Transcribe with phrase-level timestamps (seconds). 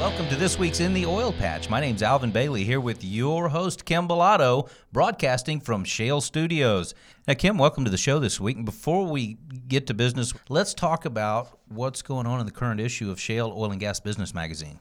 [0.00, 1.68] Welcome to this week's In the Oil Patch.
[1.68, 6.94] My name's Alvin Bailey here with your host, Kim Bellotto, broadcasting from Shale Studios.
[7.28, 8.56] Now, Kim, welcome to the show this week.
[8.56, 9.36] And before we
[9.68, 13.52] get to business, let's talk about what's going on in the current issue of Shale
[13.54, 14.80] Oil and Gas Business Magazine.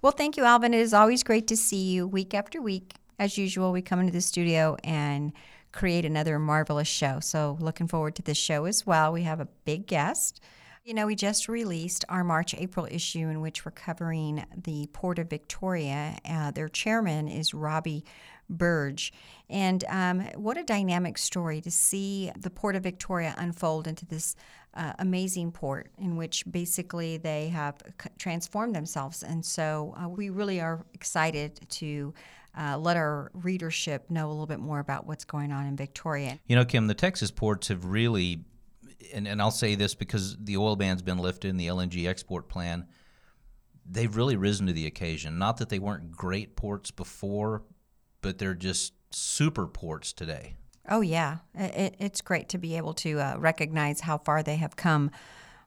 [0.00, 0.72] Well, thank you, Alvin.
[0.72, 2.94] It is always great to see you week after week.
[3.18, 5.34] As usual, we come into the studio and
[5.72, 7.20] create another marvelous show.
[7.20, 9.12] So, looking forward to this show as well.
[9.12, 10.40] We have a big guest.
[10.84, 15.18] You know, we just released our March April issue in which we're covering the Port
[15.18, 16.18] of Victoria.
[16.28, 18.04] Uh, their chairman is Robbie
[18.50, 19.10] Burge.
[19.48, 24.36] And um, what a dynamic story to see the Port of Victoria unfold into this
[24.74, 27.80] uh, amazing port in which basically they have
[28.18, 29.22] transformed themselves.
[29.22, 32.12] And so uh, we really are excited to.
[32.56, 36.38] Uh, let our readership know a little bit more about what's going on in Victoria.
[36.46, 38.44] You know, Kim, the Texas ports have really
[39.12, 42.48] and, and I'll say this because the oil ban's been lifted and the LNG export
[42.48, 42.86] plan,
[43.84, 45.38] they've really risen to the occasion.
[45.38, 47.62] Not that they weren't great ports before,
[48.20, 50.56] but they're just super ports today.
[50.88, 51.38] Oh, yeah.
[51.54, 55.10] It, it's great to be able to uh, recognize how far they have come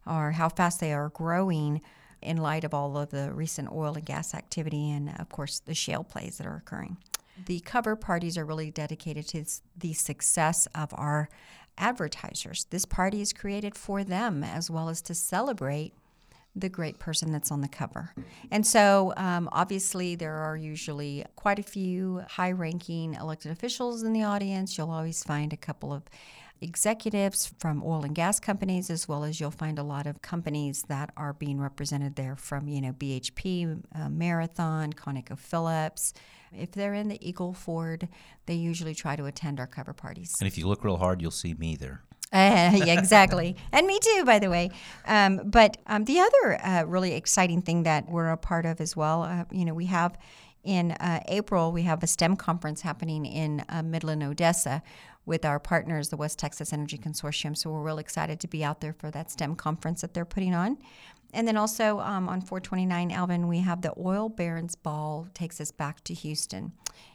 [0.05, 1.81] or how fast they are growing
[2.21, 5.73] in light of all of the recent oil and gas activity and, of course, the
[5.73, 6.97] shale plays that are occurring.
[7.45, 9.45] The cover parties are really dedicated to
[9.77, 11.29] the success of our
[11.77, 12.65] advertisers.
[12.69, 15.93] This party is created for them as well as to celebrate
[16.55, 18.13] the great person that's on the cover.
[18.49, 24.11] And so, um, obviously, there are usually quite a few high ranking elected officials in
[24.13, 24.77] the audience.
[24.77, 26.03] You'll always find a couple of
[26.61, 30.83] executives from oil and gas companies, as well as you'll find a lot of companies
[30.87, 36.13] that are being represented there from, you know, BHP, uh, Marathon, ConocoPhillips.
[36.51, 38.07] If they're in the Eagle Ford,
[38.45, 40.35] they usually try to attend our cover parties.
[40.39, 42.03] And if you look real hard, you'll see me there.
[42.33, 43.55] Uh, yeah, exactly.
[43.71, 44.71] and me too, by the way.
[45.05, 48.95] Um, but um, the other uh, really exciting thing that we're a part of as
[48.95, 50.17] well, uh, you know, we have
[50.63, 54.83] in uh, April, we have a STEM conference happening in uh, Midland, Odessa,
[55.27, 57.55] with our partners, the West Texas Energy Consortium.
[57.55, 60.55] So we're real excited to be out there for that STEM conference that they're putting
[60.55, 60.77] on.
[61.33, 65.71] And then also um, on 429 Alvin, we have the Oil Barons Ball takes us
[65.71, 66.71] back to Houston.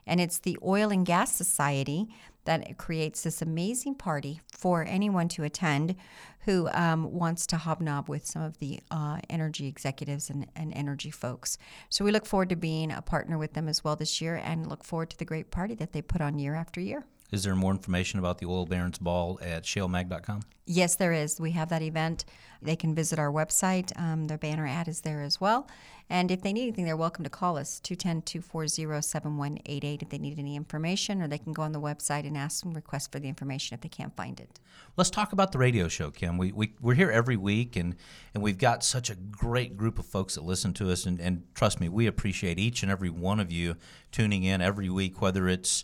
[0.06, 2.08] And it's the Oil and Gas Society
[2.44, 5.96] that creates this amazing party for anyone to attend
[6.40, 11.10] who um, wants to hobnob with some of the uh, energy executives and, and energy
[11.10, 11.56] folks.
[11.88, 14.68] So we look forward to being a partner with them as well this year and
[14.68, 17.06] look forward to the great party that they put on year after year.
[17.32, 20.42] Is there more information about the Oil Barons Ball at shalemag.com?
[20.66, 21.40] Yes, there is.
[21.40, 22.26] We have that event.
[22.60, 23.90] They can visit our website.
[23.98, 25.66] Um, their banner ad is there as well.
[26.10, 30.18] And if they need anything, they're welcome to call us 210 240 7188 if they
[30.18, 33.18] need any information, or they can go on the website and ask and request for
[33.18, 34.60] the information if they can't find it.
[34.98, 36.36] Let's talk about the radio show, Kim.
[36.36, 37.96] We, we, we're here every week, and,
[38.34, 41.06] and we've got such a great group of folks that listen to us.
[41.06, 43.76] And, and trust me, we appreciate each and every one of you
[44.10, 45.82] tuning in every week, whether it's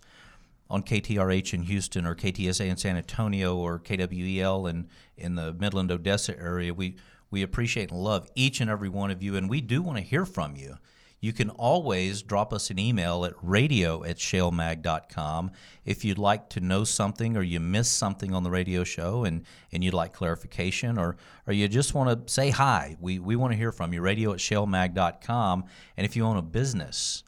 [0.70, 5.90] on KTRH in Houston or KTSA in San Antonio or KWEL in, in the Midland
[5.90, 6.74] Odessa area.
[6.74, 6.96] We,
[7.30, 10.04] we appreciate and love each and every one of you, and we do want to
[10.04, 10.76] hear from you.
[11.20, 15.50] You can always drop us an email at radio at shalemag.com
[15.84, 19.44] if you'd like to know something or you missed something on the radio show and,
[19.72, 22.96] and you'd like clarification or, or you just want to say hi.
[23.00, 24.00] We, we want to hear from you.
[24.00, 25.64] Radio at shalemag.com.
[25.96, 27.24] And if you own a business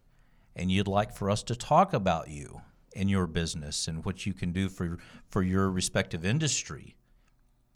[0.54, 2.60] and you'd like for us to talk about you,
[2.92, 6.96] in your business and what you can do for for your respective industry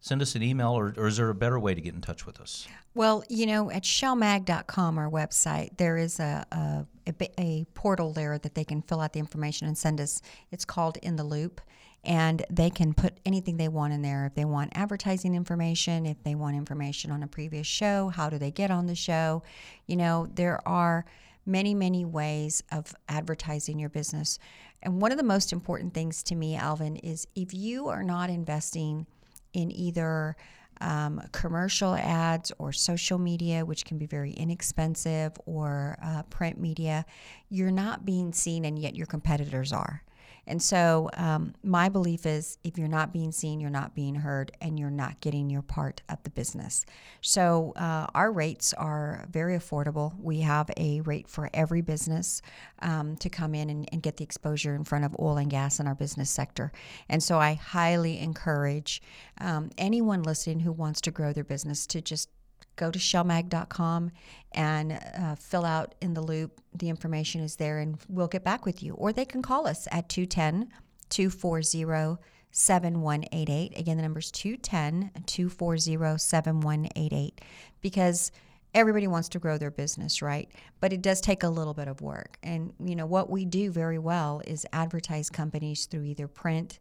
[0.05, 2.27] send us an email or, or, is there a better way to get in touch
[2.27, 2.69] with us?
[2.95, 8.39] Well you know at shalemag.com our website there is a, a, a, a portal there
[8.39, 10.21] that they can fill out the information and send us.
[10.51, 11.61] It's called in the loop
[12.07, 14.27] and they can put anything they want in there.
[14.27, 18.37] If they want advertising information if they want information on a previous show how do
[18.37, 19.43] they get on the show?
[19.87, 21.07] You know there are
[21.47, 24.39] many, many ways of advertising your business.
[24.85, 28.29] And one of the most important things to me, Alvin, is if you are not
[28.31, 29.07] investing
[29.55, 30.37] in either
[30.81, 37.07] um, commercial ads or social media, which can be very inexpensive, or uh, print media,
[37.49, 40.03] you're not being seen, and yet your competitors are.
[40.47, 44.53] And so, um, my belief is if you're not being seen, you're not being heard,
[44.61, 46.85] and you're not getting your part of the business.
[47.21, 50.19] So, uh, our rates are very affordable.
[50.21, 52.43] We have a rate for every business
[52.81, 55.81] um, to come in and, and get the exposure in front of oil and gas
[55.81, 56.73] in our business sector.
[57.09, 59.03] And so, I highly encourage
[59.41, 62.29] um, anyone listening who wants to grow their business to just
[62.77, 64.11] go to shalemag.com
[64.53, 66.61] and uh, fill out in the loop.
[66.75, 68.95] The information is there and we'll get back with you.
[68.95, 70.73] Or they can call us at 210
[71.11, 72.19] 240
[72.51, 73.79] 7188.
[73.79, 77.41] Again, the number is 210 240 7188
[77.81, 78.31] because
[78.75, 80.49] everybody wants to grow their business, right?
[80.81, 82.39] But it does take a little bit of work.
[82.43, 86.79] And, you know, what we do very well is advertise companies through either print,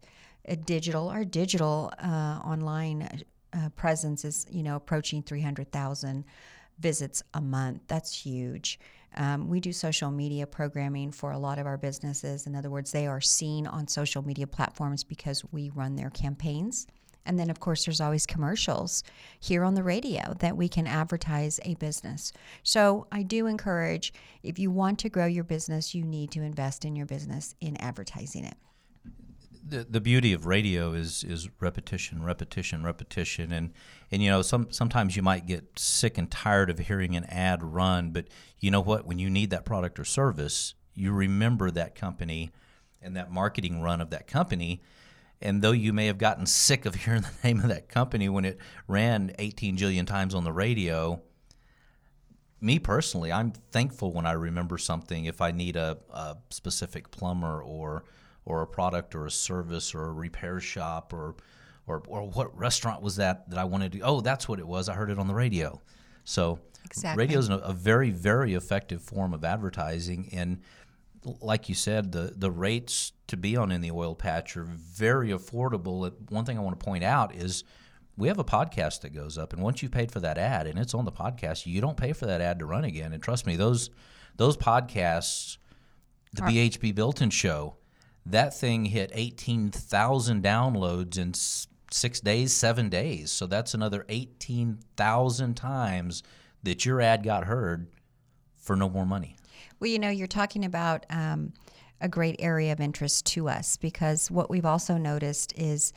[0.48, 3.24] uh, digital, or digital uh, online
[3.54, 6.26] uh, presence is you know approaching 300,000
[6.80, 7.82] visits a month.
[7.88, 8.80] That's huge.
[9.16, 12.48] Um, we do social media programming for a lot of our businesses.
[12.48, 16.88] In other words, they are seen on social media platforms because we run their campaigns.
[17.26, 19.04] And then, of course, there's always commercials
[19.40, 22.34] here on the radio that we can advertise a business.
[22.64, 26.84] So, I do encourage if you want to grow your business, you need to invest
[26.84, 28.58] in your business in advertising it
[29.66, 33.72] the, the beauty of radio is is repetition, repetition, repetition, and
[34.12, 37.64] and you know some sometimes you might get sick and tired of hearing an ad
[37.64, 38.28] run, but
[38.60, 39.06] you know what?
[39.06, 42.52] When you need that product or service, you remember that company
[43.02, 44.82] and that marketing run of that company.
[45.42, 48.46] And though you may have gotten sick of hearing the name of that company when
[48.46, 48.58] it
[48.88, 51.22] ran 18 jillion times on the radio,
[52.62, 57.62] me personally, I'm thankful when I remember something if I need a, a specific plumber
[57.62, 58.06] or
[58.46, 61.36] or a product or a service or a repair shop or
[61.86, 64.90] or, or what restaurant was that that I wanted to oh that's what it was.
[64.90, 65.82] I heard it on the radio.
[66.24, 67.24] So exactly.
[67.24, 70.30] radio is a, a very very effective form of advertising.
[70.32, 70.62] And
[71.42, 75.30] like you said the the rates to be on in the oil patch are very
[75.30, 76.12] affordable.
[76.30, 77.64] One thing I want to point out is
[78.16, 80.78] we have a podcast that goes up and once you've paid for that ad and
[80.78, 83.14] it's on the podcast you don't pay for that ad to run again.
[83.14, 83.90] And trust me those
[84.38, 85.58] those podcasts
[86.34, 87.76] the BHP Billiton show
[88.26, 91.34] that thing hit 18,000 downloads in
[91.92, 93.32] six days, seven days.
[93.32, 96.24] So that's another 18,000 times
[96.64, 97.88] that your ad got heard
[98.56, 99.36] for no more money.
[99.80, 101.54] Well, you know, you're talking about um,
[102.00, 105.94] a great area of interest to us because what we've also noticed is,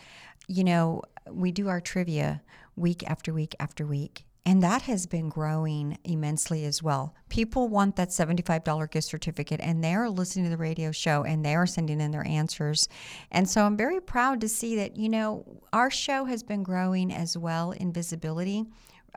[0.49, 2.43] you know, we do our trivia
[2.75, 4.25] week after week after week.
[4.47, 7.17] And that has been growing immensely as well.
[7.29, 11.45] People want that $75 gift certificate and they are listening to the radio show and
[11.45, 12.89] they are sending in their answers.
[13.33, 17.13] And so I'm very proud to see that, you know, our show has been growing
[17.13, 18.65] as well in visibility.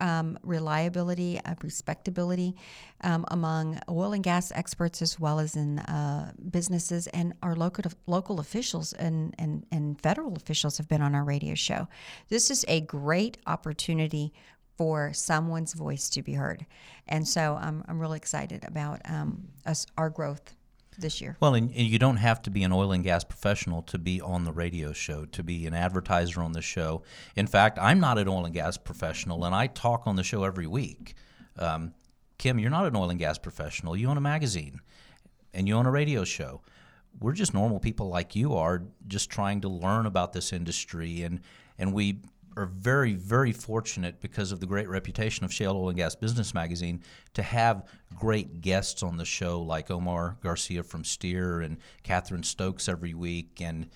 [0.02, 2.56] Um, reliability, uh, respectability
[3.02, 7.92] um, among oil and gas experts as well as in uh, businesses and our local
[8.08, 11.90] local officials and, and, and federal officials have been on our radio show.
[12.30, 14.32] This is a great opportunity
[14.80, 16.66] for someone's voice to be heard.
[17.06, 20.56] And so I'm, I'm really excited about um, us, our growth
[20.98, 21.36] this year.
[21.42, 24.22] Well, and, and, you don't have to be an oil and gas professional to be
[24.22, 27.04] on the radio show, to be an advertiser on the show.
[27.36, 30.46] In fact, I'm not an oil and gas professional, and I talk on the show
[30.46, 31.14] every week.
[31.58, 31.94] Um,
[32.38, 33.98] Kim, you're not an oil and gas professional.
[33.98, 34.80] You own a magazine,
[35.54, 36.62] and you own a radio show.
[37.20, 41.42] We're just normal people like you are, just trying to learn about this industry, and
[41.78, 42.22] and we
[42.60, 46.54] are very, very fortunate because of the great reputation of Shale Oil and Gas Business
[46.54, 47.02] Magazine
[47.34, 52.90] to have great guests on the show like Omar Garcia from Steer and Catherine Stokes
[52.90, 53.90] every week and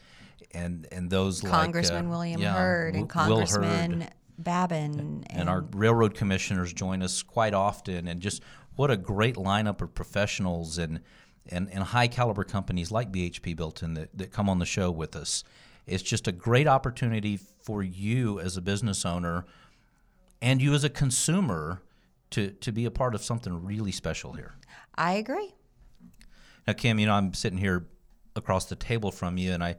[0.51, 4.11] and and those Congressman like, uh, William yeah, Hurd and Congressman Hurd.
[4.37, 8.41] Babin and, and our railroad commissioners join us quite often and just
[8.75, 11.01] what a great lineup of professionals and
[11.49, 15.15] and, and high caliber companies like BHP Billiton that, that come on the show with
[15.15, 15.43] us.
[15.85, 19.45] It's just a great opportunity for you as a business owner
[20.41, 21.81] and you as a consumer
[22.31, 24.55] to, to be a part of something really special here.
[24.95, 25.53] I agree.
[26.67, 27.87] Now, Kim, you know, I'm sitting here
[28.35, 29.75] across the table from you and I,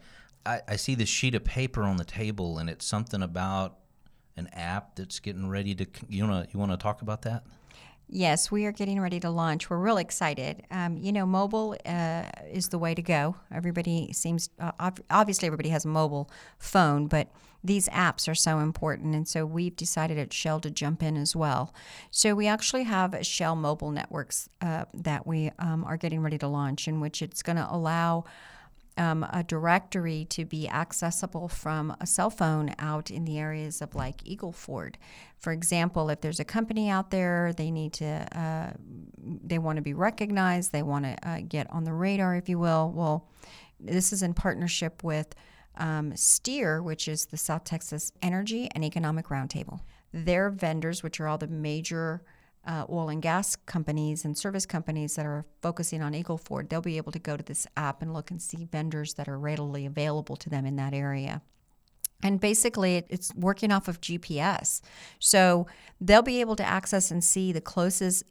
[0.47, 3.79] I, I see this sheet of paper on the table and it's something about
[4.37, 7.45] an app that's getting ready to, you to, you want to talk about that?
[8.09, 9.71] Yes, we are getting ready to launch.
[9.71, 10.65] We're real excited.
[10.71, 13.37] Um, you know, mobile uh, is the way to go.
[13.53, 17.29] Everybody seems, uh, obviously, everybody has a mobile phone, but
[17.65, 19.15] these apps are so important.
[19.15, 21.75] And so we've decided at Shale to jump in as well.
[22.11, 26.47] So we actually have Shale mobile networks uh, that we um, are getting ready to
[26.47, 28.25] launch, in which it's going to allow
[28.97, 33.95] um, a directory to be accessible from a cell phone out in the areas of
[33.95, 34.99] like Eagle Ford.
[35.39, 38.73] For example, if there's a company out there, they need to, uh,
[39.19, 42.59] they want to be recognized, they want to uh, get on the radar, if you
[42.59, 42.93] will.
[42.95, 43.29] Well,
[43.81, 45.35] this is in partnership with
[45.77, 49.81] um, STEER, which is the South Texas Energy and Economic Roundtable.
[50.13, 52.23] Their vendors, which are all the major
[52.67, 56.81] uh, oil and gas companies and service companies that are focusing on Eagle Ford, they'll
[56.81, 59.87] be able to go to this app and look and see vendors that are readily
[59.87, 61.43] available to them in that area.
[62.23, 64.81] And basically, it's working off of GPS.
[65.19, 65.67] So
[66.01, 68.25] they'll be able to access and see the closest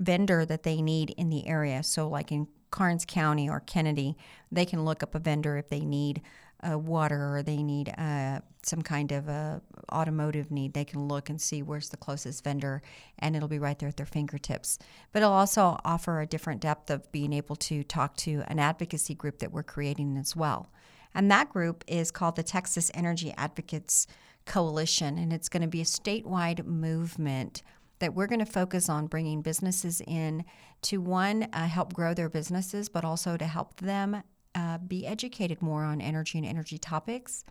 [0.00, 1.82] vendor that they need in the area.
[1.82, 4.16] So, like in Karnes County or Kenedy,
[4.50, 6.22] they can look up a vendor if they need
[6.62, 9.60] uh, water or they need uh, some kind of a
[9.92, 12.82] automotive need, they can look and see where's the closest vendor,
[13.18, 14.78] and it'll be right there at their fingertips.
[15.12, 19.14] But it'll also offer a different depth of being able to talk to an advocacy
[19.14, 20.70] group that we're creating as well.
[21.14, 24.06] And that group is called the Texas Energy Advocates
[24.44, 27.62] Coalition, and it's going to be a statewide movement
[27.98, 30.44] that we're going to focus on bringing businesses in
[30.82, 34.22] to one, uh, help grow their businesses, but also to help them
[34.56, 37.44] uh, be educated more on energy and energy topics,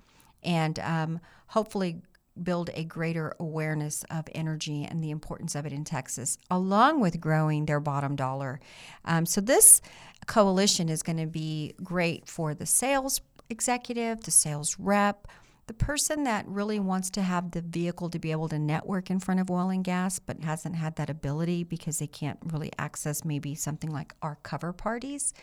[0.43, 2.01] and um, hopefully
[2.41, 7.21] build a greater awareness of energy and the importance of it in Texas, along with
[7.21, 8.59] growing their bottom dollar.
[9.05, 9.81] Um, so, this
[10.25, 15.27] coalition is going to be great for the sales executive, the sales rep,
[15.67, 19.19] the person that really wants to have the vehicle to be able to network in
[19.19, 23.25] front of oil and gas but hasn't had that ability because they can't really access
[23.25, 25.33] maybe something like our cover parties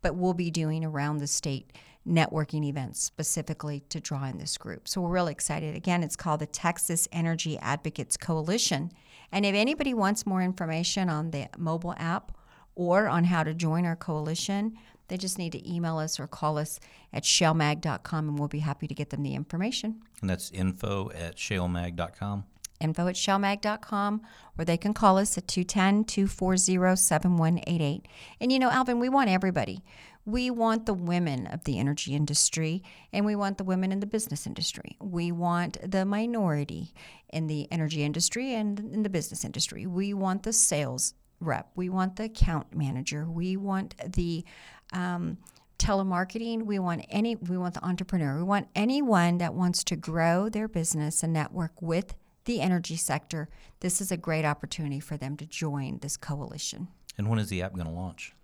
[0.00, 1.72] but we'll be doing around the state
[2.06, 4.88] networking events specifically to draw in this group.
[4.88, 5.76] So we're really excited.
[5.76, 8.92] Again it's called the texas energy advocates coalition.
[9.30, 12.36] And if anybody wants more information on the mobile app
[12.74, 14.76] or on how to join our coalition
[15.12, 16.80] they just need to email us or call us
[17.12, 20.00] at shalemag.com and we'll be happy to get them the information.
[20.22, 22.44] And that's info at shalemag.com.
[22.80, 24.22] Info at shalemag.com,
[24.58, 28.08] or they can call us at 210 240 7188.
[28.40, 29.84] And you know, Alvin, we want everybody.
[30.24, 34.06] We want the women of the energy industry, and we want the women in the
[34.06, 34.96] business industry.
[34.98, 36.94] We want the minority
[37.28, 39.84] in the energy industry and in the business industry.
[39.86, 41.70] We want the sales rep.
[41.74, 43.28] We want the account manager.
[43.28, 44.44] We want the
[44.92, 45.38] um,
[45.78, 46.64] telemarketing.
[46.64, 47.36] We want any.
[47.36, 48.36] We want the entrepreneur.
[48.36, 53.48] We want anyone that wants to grow their business and network with the energy sector.
[53.80, 56.88] This is a great opportunity for them to join this coalition.
[57.18, 58.34] And when is the app going to launch?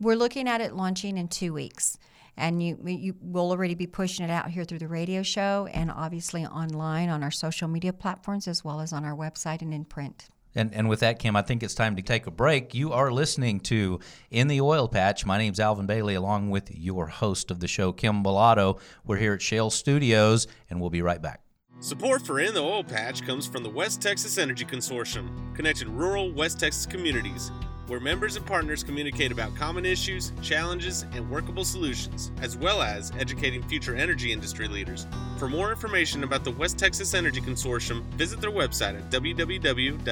[0.00, 1.98] We're looking at it launching in two weeks
[2.36, 5.90] and you you will already be pushing it out here through the radio show and
[5.90, 9.84] obviously online on our social media platforms as well as on our website and in
[9.84, 10.28] print.
[10.54, 12.74] And, and with that, Kim, I think it's time to take a break.
[12.74, 15.26] You are listening to In the Oil Patch.
[15.26, 18.80] My name's Alvin Bailey, along with your host of the show, Kim Bellotto.
[19.04, 21.40] We're here at Shale Studios, and we'll be right back.
[21.80, 26.32] Support for In the Oil Patch comes from the West Texas Energy Consortium, connecting rural
[26.32, 27.50] West Texas communities
[27.86, 33.12] where members and partners communicate about common issues, challenges, and workable solutions, as well as
[33.18, 35.06] educating future energy industry leaders.
[35.38, 40.02] For more information about the West Texas Energy Consortium, visit their website at www.wtxec.org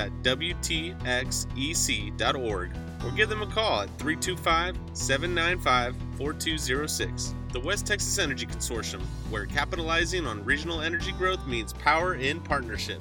[3.04, 7.34] or give them a call at 325 795 4206.
[7.52, 13.00] The West Texas Energy Consortium, where capitalizing on regional energy growth means power in partnership.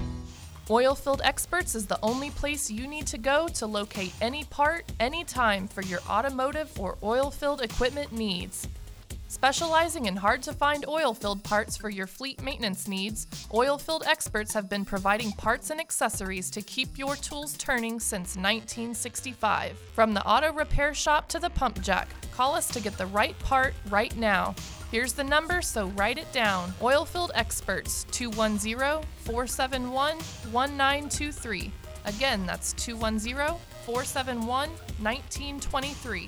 [0.72, 5.68] Oilfield Experts is the only place you need to go to locate any part, anytime
[5.68, 8.70] for your automotive or oilfield equipment needs.
[9.32, 14.68] Specializing in hard to find oilfield parts for your fleet maintenance needs, Oilfield Experts have
[14.68, 19.80] been providing parts and accessories to keep your tools turning since 1965.
[19.96, 23.40] From the auto repair shop to the pump jack, call us to get the right
[23.40, 24.54] part right now.
[24.92, 26.74] Here's the number, so write it down.
[26.82, 31.72] Oilfield Experts 210 471 1923.
[32.04, 36.28] Again, that's 210 471 1923.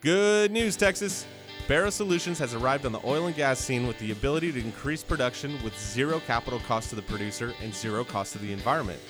[0.00, 1.26] Good news, Texas!
[1.68, 5.02] Barrow Solutions has arrived on the oil and gas scene with the ability to increase
[5.02, 9.00] production with zero capital cost to the producer and zero cost to the environment.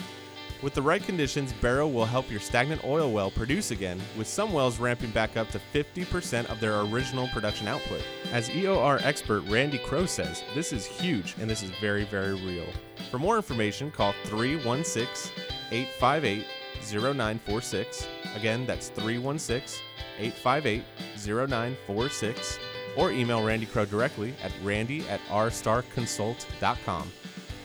[0.63, 4.55] With the right conditions, Barrow will help your stagnant oil well produce again, with some
[4.55, 8.01] wells ramping back up to 50% of their original production output.
[8.33, 12.69] As EOR expert Randy Crow says, this is huge and this is very, very real.
[13.11, 15.31] For more information, call 316
[15.73, 16.47] 858
[16.91, 18.09] 0946.
[18.35, 19.83] Again, that's 316
[20.19, 20.83] 858
[21.17, 22.59] 0946.
[22.97, 27.13] Or email Randy Crow directly at randy at rstarconsult.com.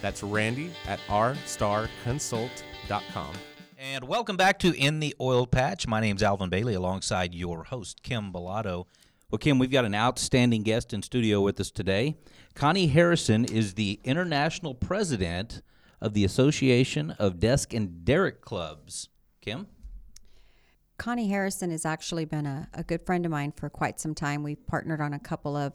[0.01, 3.33] That's randy at rstarconsult.com.
[3.77, 5.87] And welcome back to In the Oil Patch.
[5.87, 8.85] My name's Alvin Bailey alongside your host, Kim Bellotto.
[9.31, 12.17] Well, Kim, we've got an outstanding guest in studio with us today.
[12.53, 15.61] Connie Harrison is the international president
[16.01, 19.07] of the Association of Desk and Derrick Clubs.
[19.39, 19.67] Kim?
[21.01, 24.43] Connie Harrison has actually been a, a good friend of mine for quite some time.
[24.43, 25.73] We've partnered on a couple of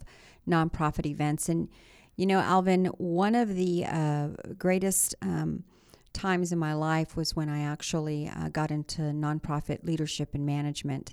[0.49, 1.49] nonprofit events.
[1.49, 1.69] And,
[2.15, 5.65] you know, Alvin, one of the uh, greatest um,
[6.13, 11.13] times in my life was when I actually uh, got into nonprofit leadership and management.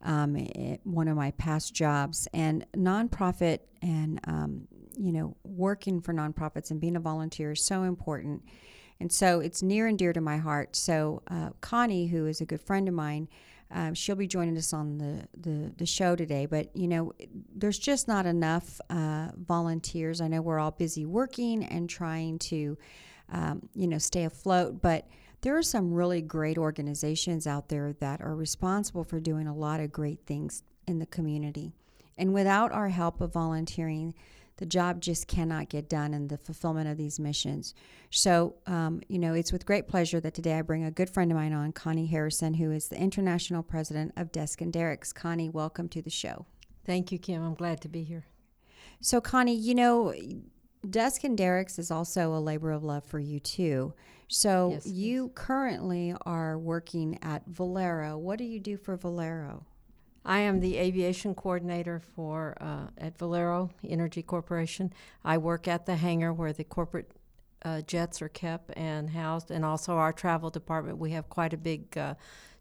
[0.00, 6.14] Um, it, one of my past jobs and nonprofit and um, you know working for
[6.14, 8.42] nonprofits and being a volunteer is so important
[9.00, 10.76] and so it's near and dear to my heart.
[10.76, 13.28] So uh, Connie, who is a good friend of mine,
[13.72, 16.46] um, she'll be joining us on the, the, the, show today.
[16.46, 17.12] But, you know,
[17.54, 20.20] there's just not enough uh, volunteers.
[20.20, 22.76] I know we're all busy working and trying to,
[23.30, 24.82] um, you know, stay afloat.
[24.82, 25.06] But
[25.42, 29.80] there are some really great organizations out there that are responsible for doing a lot
[29.80, 31.72] of great things in the community.
[32.18, 34.14] And without our help of volunteering,
[34.60, 37.74] the job just cannot get done in the fulfillment of these missions.
[38.10, 41.32] So, um, you know, it's with great pleasure that today I bring a good friend
[41.32, 45.14] of mine on, Connie Harrison, who is the international president of Desk and Derricks.
[45.14, 46.44] Connie, welcome to the show.
[46.84, 47.42] Thank you, Kim.
[47.42, 48.26] I'm glad to be here.
[49.00, 50.12] So, Connie, you know,
[50.88, 53.94] Desk and Derricks is also a labor of love for you too.
[54.28, 55.32] So, yes, you yes.
[55.34, 58.18] currently are working at Valero.
[58.18, 59.64] What do you do for Valero?
[60.24, 64.92] I am the aviation coordinator for uh, at Valero Energy Corporation.
[65.24, 67.10] I work at the hangar where the corporate
[67.64, 70.98] uh, jets are kept and housed, and also our travel department.
[70.98, 72.14] We have quite a big uh,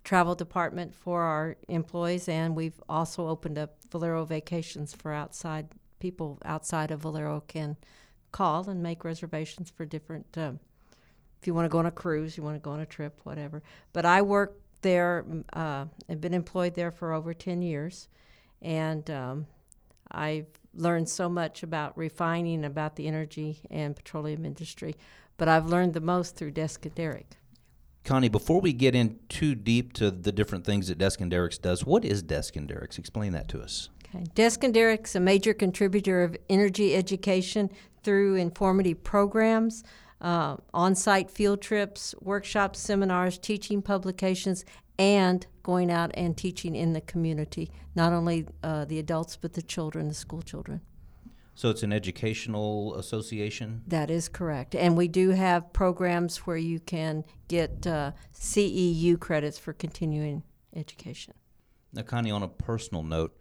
[0.03, 5.67] travel department for our employees, and we've also opened up Valero Vacations for outside
[5.99, 7.75] people outside of Valero can
[8.31, 10.25] call and make reservations for different.
[10.37, 10.59] Um,
[11.41, 13.19] if you want to go on a cruise, you want to go on a trip,
[13.23, 13.63] whatever.
[13.93, 15.25] But I work there.
[15.53, 18.07] Uh, I've been employed there for over 10 years,
[18.61, 19.47] and um,
[20.11, 24.95] I've learned so much about refining, about the energy and petroleum industry.
[25.37, 27.37] But I've learned the most through Desk and Derrick.
[28.03, 31.57] Connie, before we get in too deep to the different things that Desk and Derricks
[31.57, 32.97] does, what is Desk and Derricks?
[32.97, 33.89] Explain that to us.
[34.03, 34.25] Okay.
[34.33, 37.69] Desk and Derrick's a major contributor of energy education
[38.03, 39.83] through informative programs
[40.21, 44.65] uh, on site field trips, workshops, seminars, teaching publications,
[44.97, 49.61] and going out and teaching in the community, not only uh, the adults, but the
[49.61, 50.81] children, the school children.
[51.55, 53.81] So it's an educational association?
[53.87, 54.75] That is correct.
[54.75, 61.33] And we do have programs where you can get uh, CEU credits for continuing education.
[61.91, 63.35] Now, Connie, on a personal note,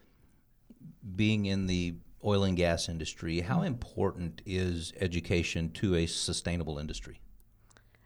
[1.15, 3.67] being in the oil and gas industry, how mm.
[3.67, 7.21] important is education to a sustainable industry?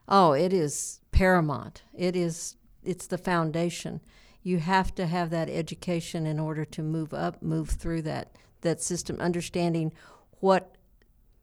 [0.08, 1.82] Oh, it is paramount.
[1.94, 4.00] It is it's the foundation.
[4.42, 8.80] You have to have that education in order to move up, move through that that
[8.80, 9.92] system, understanding
[10.40, 10.76] what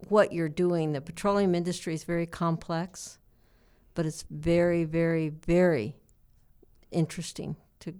[0.07, 0.91] what you're doing.
[0.91, 3.17] The petroleum industry is very complex,
[3.93, 5.95] but it's very, very, very
[6.91, 7.93] interesting to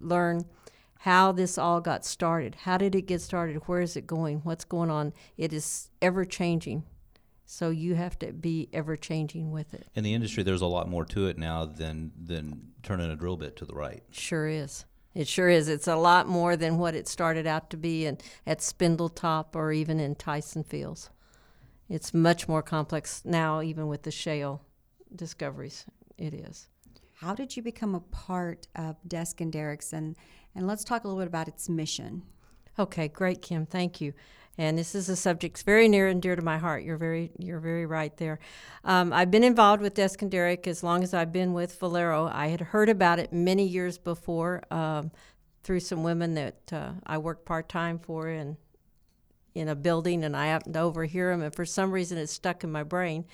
[0.00, 0.44] learn
[1.04, 2.54] how this all got started.
[2.62, 3.56] How did it get started?
[3.66, 4.40] Where is it going?
[4.42, 5.12] What's going on?
[5.36, 6.84] It is ever changing.
[7.44, 9.86] So you have to be ever changing with it.
[9.94, 13.36] In the industry, there's a lot more to it now than than turning a drill
[13.36, 14.02] bit to the right.
[14.12, 14.86] Sure is.
[15.14, 15.68] It sure is.
[15.68, 19.72] It's a lot more than what it started out to be in, at Spindletop or
[19.72, 20.96] even in Titusville.
[21.86, 24.62] It's much more complex now, even with the shale
[25.14, 25.84] discoveries.
[26.16, 26.68] It is.
[27.18, 29.92] How did you become a part of Desk and Derricks
[30.54, 32.22] and let's talk a little bit about its mission.
[32.78, 33.66] Okay, great, Kim.
[33.66, 34.14] Thank you.
[34.56, 36.84] And this is a subject that's very near and dear to my heart.
[36.84, 38.38] You're very, you're very right there.
[38.84, 39.94] Um, I've been involved with
[40.30, 42.30] Derrick as long as I've been with Valero.
[42.32, 45.10] I had heard about it many years before um,
[45.64, 48.56] through some women that uh, I worked part time for in
[49.54, 52.64] in a building, and I happened to overhear them, and for some reason it stuck
[52.64, 53.24] in my brain.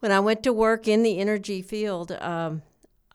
[0.00, 2.60] When I went to work in the energy field, um,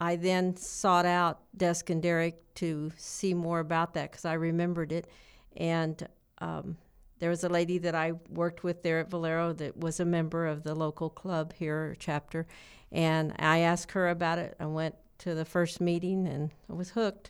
[0.01, 4.91] I then sought out Desk and Derrick to see more about that because I remembered
[4.91, 5.07] it.
[5.55, 6.07] And
[6.39, 6.77] um,
[7.19, 10.47] there was a lady that I worked with there at Valero that was a member
[10.47, 12.47] of the local club here, chapter.
[12.91, 14.55] And I asked her about it.
[14.59, 17.29] I went to the first meeting and I was hooked.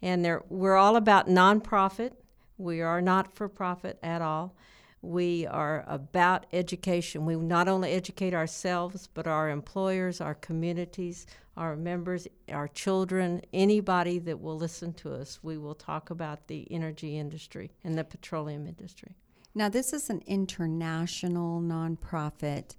[0.00, 2.12] And there, we're all about nonprofit.
[2.58, 4.54] We are not for profit at all.
[5.02, 7.26] We are about education.
[7.26, 14.18] We not only educate ourselves, but our employers, our communities, our members, our children, anybody
[14.20, 15.38] that will listen to us.
[15.42, 19.16] We will talk about the energy industry and the petroleum industry.
[19.54, 22.74] Now, this is an international nonprofit.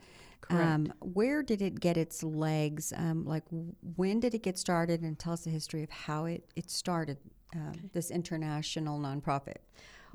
[0.50, 2.94] Um, where did it get its legs?
[2.96, 3.44] Um, like,
[3.96, 5.02] when did it get started?
[5.02, 7.18] And tell us the history of how it, it started,
[7.56, 7.80] uh, okay.
[7.94, 9.58] this international nonprofit.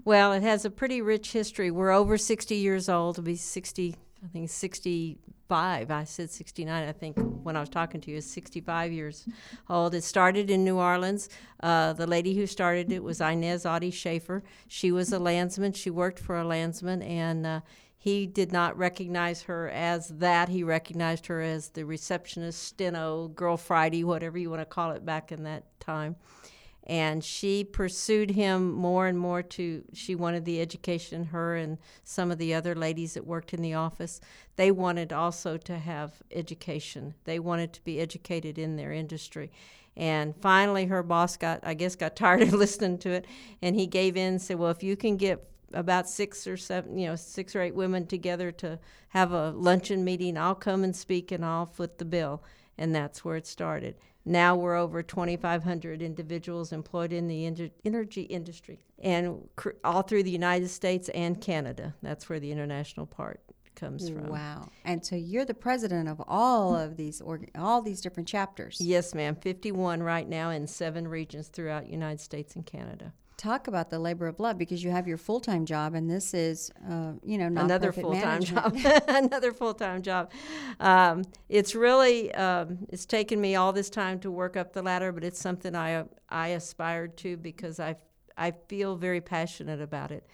[0.04, 1.70] Well, it has a pretty rich history.
[1.70, 3.16] We're over 60 years old.
[3.16, 5.90] It'll be 60 I think 65.
[5.90, 6.88] I said 69.
[6.88, 9.26] I think when I was talking to you, is 65 years
[9.68, 9.94] old.
[9.94, 11.30] It started in New Orleans.
[11.62, 14.42] Uh, the lady who started it was Inez Awty Schaefer.
[14.68, 15.72] She was a landsman.
[15.72, 17.60] She worked for a landsman, and uh,
[17.96, 20.50] he did not recognize her as that.
[20.50, 25.04] He recognized her as the receptionist, steno, girl Friday, whatever you want to call it
[25.04, 26.16] back in that time
[26.84, 32.30] and she pursued him more and more to she wanted the education her and some
[32.30, 34.20] of the other ladies that worked in the office.
[34.56, 37.14] They wanted also to have education.
[37.24, 39.50] They wanted to be educated in their industry.
[39.96, 43.26] And finally her boss got i guess got tired of listening to it
[43.60, 46.96] and he gave in and said well if you can get about six or seven
[46.96, 50.96] you know six or eight women together to have a luncheon meeting i'll come and
[50.96, 52.42] speak and i'll foot the bill.
[52.78, 58.80] And that's where it started now we're over 2,500 individuals employed in the energy industry,
[58.98, 61.94] and cr- all through the United States and Canada.
[62.02, 63.40] That's where the international part
[63.74, 64.28] comes from.
[64.28, 64.68] Wow!
[64.84, 68.78] And so you're the president of all of these org- all these different chapters.
[68.80, 69.36] Yes, ma'am.
[69.36, 74.26] 51 right now in seven regions throughout United States and Canada talk about the labor
[74.26, 77.46] of love because you have your full time job, and this is, uh, you know,
[77.46, 78.76] another full time job.
[79.08, 80.30] another full time job.
[80.78, 85.10] Um, it's really um, it's taken me all this time to work up the ladder,
[85.10, 87.96] but it's something I I aspired to because I
[88.36, 90.26] I feel very passionate about it.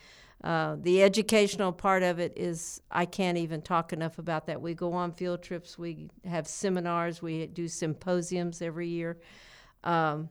[0.42, 4.60] Uh, the educational part of it is I can't even talk enough about that.
[4.60, 9.18] We go on field trips, we have seminars, we do symposiums every year.
[9.82, 10.28] Um,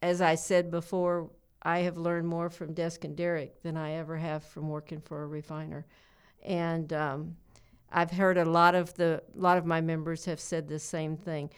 [0.00, 1.30] as I said before,
[1.62, 5.22] I have learned more from Desk and Derrick than I ever have from working for
[5.22, 5.86] a refiner,
[6.42, 7.36] and um,
[7.90, 11.16] I've heard a lot of the a lot of my members have said the same
[11.16, 11.50] thing.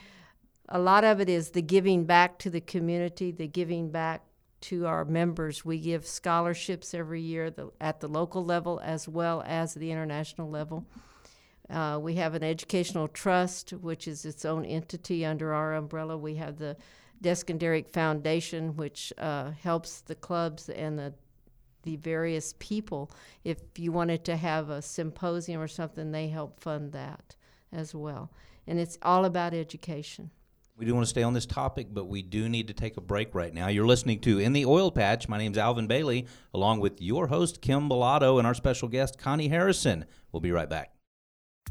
[0.68, 4.22] A lot of it is the giving back to the community, the giving back
[4.62, 5.64] to our members.
[5.64, 10.48] We give scholarships every year the, at the local level as well as the international
[10.48, 10.86] level.
[11.68, 16.16] Uh, we have an educational trust, which is its own entity under our umbrella.
[16.16, 16.76] We have the
[17.20, 21.14] Derrick Foundation, which uh, helps the clubs and the
[21.84, 23.10] the various people.
[23.44, 27.36] If you wanted to have a symposium or something, they help fund that
[27.72, 28.30] as well.
[28.66, 30.30] And it's all about education.
[30.76, 33.00] We do want to stay on this topic, but we do need to take a
[33.00, 33.68] break right now.
[33.68, 35.28] You're listening to In the Oil Patch.
[35.28, 39.16] My name is Alvin Bailey, along with your host, Kim Bellotto, and our special guest,
[39.16, 40.04] Connie Harrison.
[40.32, 40.93] We'll be right back.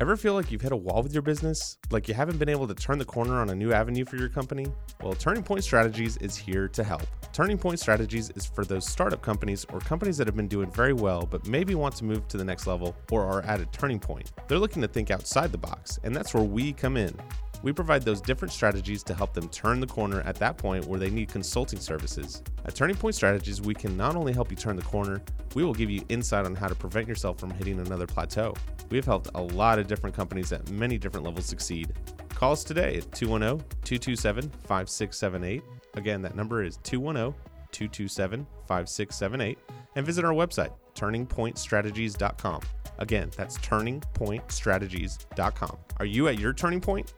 [0.01, 1.77] Ever feel like you've hit a wall with your business?
[1.91, 4.27] Like you haven't been able to turn the corner on a new avenue for your
[4.27, 4.65] company?
[5.03, 7.03] Well, Turning Point Strategies is here to help.
[7.31, 10.93] Turning Point Strategies is for those startup companies or companies that have been doing very
[10.93, 13.99] well but maybe want to move to the next level or are at a turning
[13.99, 14.31] point.
[14.47, 17.15] They're looking to think outside the box, and that's where we come in.
[17.63, 20.99] We provide those different strategies to help them turn the corner at that point where
[20.99, 22.43] they need consulting services.
[22.65, 25.21] At Turning Point Strategies, we can not only help you turn the corner,
[25.55, 28.53] we will give you insight on how to prevent yourself from hitting another plateau.
[28.89, 31.93] We have helped a lot of different companies at many different levels succeed.
[32.29, 35.63] Call us today at 210 227 5678.
[35.95, 37.33] Again, that number is 210
[37.71, 39.57] 227 5678.
[39.95, 42.61] And visit our website, turningpointstrategies.com.
[42.99, 45.77] Again, that's turningpointstrategies.com.
[45.97, 47.13] Are you at your turning point?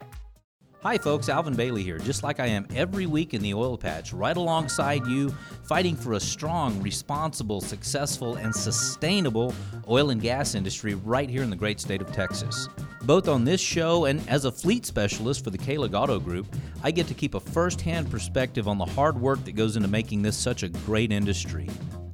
[0.86, 4.14] Hi, folks, Alvin Bailey here, just like I am every week in the oil patch,
[4.14, 5.32] right alongside you,
[5.64, 9.52] fighting for a strong, responsible, successful, and sustainable
[9.90, 12.70] oil and gas industry right here in the great state of Texas.
[13.02, 16.92] Both on this show and as a fleet specialist for the Kahlig Auto Group, I
[16.92, 20.22] get to keep a first hand perspective on the hard work that goes into making
[20.22, 21.68] this such a great industry.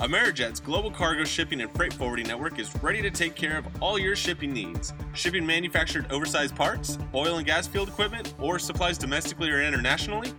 [0.00, 3.98] Amerijet's global cargo shipping and freight forwarding network is ready to take care of all
[3.98, 4.92] your shipping needs.
[5.12, 10.32] Shipping manufactured oversized parts, oil and gas field equipment, or supplies domestically or internationally?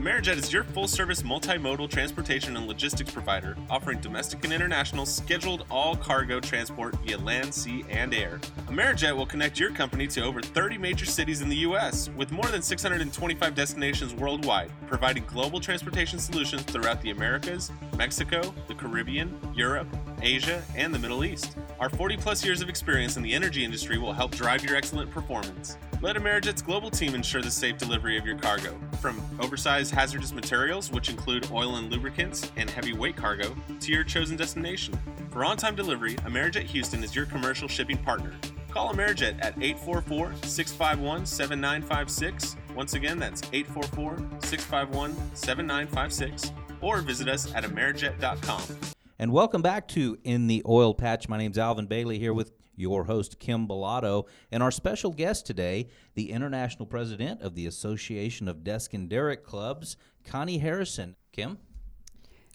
[0.00, 5.66] Amerijet is your full service multimodal transportation and logistics provider, offering domestic and international scheduled
[5.70, 8.40] all cargo transport via land, sea, and air.
[8.68, 12.46] Amerijet will connect your company to over 30 major cities in the U.S., with more
[12.46, 19.94] than 625 destinations worldwide, providing global transportation solutions throughout the Americas, Mexico, the Caribbean, Europe,
[20.22, 21.58] Asia, and the Middle East.
[21.78, 25.10] Our 40 plus years of experience in the energy industry will help drive your excellent
[25.10, 25.76] performance.
[26.02, 28.74] Let Amerijet's global team ensure the safe delivery of your cargo.
[29.02, 34.38] From oversized hazardous materials, which include oil and lubricants, and heavyweight cargo, to your chosen
[34.38, 34.98] destination.
[35.30, 38.32] For on time delivery, Amerijet Houston is your commercial shipping partner.
[38.70, 42.56] Call Amerijet at 844 651 7956.
[42.74, 46.52] Once again, that's 844 651 7956.
[46.80, 48.62] Or visit us at Amerijet.com.
[49.18, 51.28] And welcome back to In the Oil Patch.
[51.28, 55.88] My name's Alvin Bailey here with your host, Kim Bellotto, and our special guest today,
[56.14, 61.14] the International President of the Association of Desk and Derrick Clubs, Connie Harrison.
[61.32, 61.58] Kim?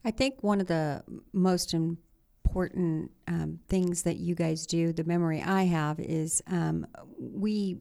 [0.03, 5.41] I think one of the most important um, things that you guys do, the memory
[5.41, 6.85] I have, is um,
[7.17, 7.77] we,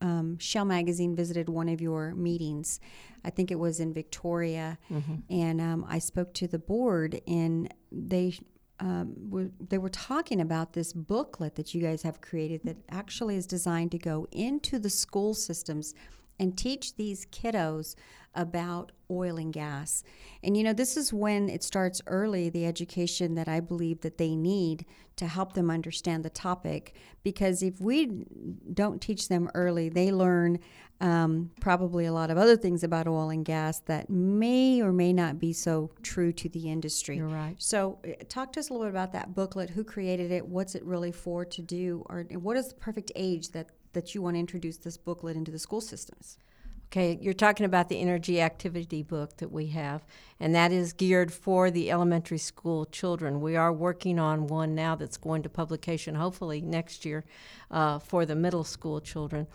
[0.00, 2.80] um, Shale Magazine, visited one of your meetings.
[3.24, 5.14] I think it was in Victoria, mm-hmm.
[5.30, 8.34] and um, I spoke to the board, and they
[8.80, 13.36] um, were, they were talking about this booklet that you guys have created that actually
[13.36, 15.94] is designed to go into the school systems
[16.38, 17.94] and teach these kiddos
[18.34, 20.02] about oil and gas.
[20.42, 24.18] And you know, this is when it starts early, the education that I believe that
[24.18, 26.94] they need to help them understand the topic.
[27.22, 28.24] Because if we
[28.72, 30.58] don't teach them early, they learn
[31.02, 35.12] um, probably a lot of other things about oil and gas that may or may
[35.12, 37.16] not be so true to the industry.
[37.16, 37.56] You're right.
[37.58, 39.70] So, uh, talk to us a little bit about that booklet.
[39.70, 40.46] Who created it?
[40.46, 42.06] What's it really for to do?
[42.08, 45.50] Or what is the perfect age that, that you want to introduce this booklet into
[45.50, 46.38] the school systems?
[46.92, 50.04] Okay, you're talking about the energy activity book that we have,
[50.38, 53.40] and that is geared for the elementary school children.
[53.40, 57.24] We are working on one now that's going to publication hopefully next year
[57.70, 59.46] uh, for the middle school children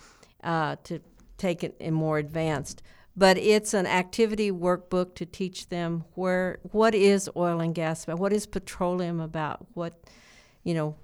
[0.43, 1.00] uh, to
[1.38, 2.82] take it in more advanced.
[3.15, 8.17] But it's an activity workbook to teach them where what is oil and gas about,
[8.17, 9.93] what is petroleum about, what
[10.63, 10.95] you know,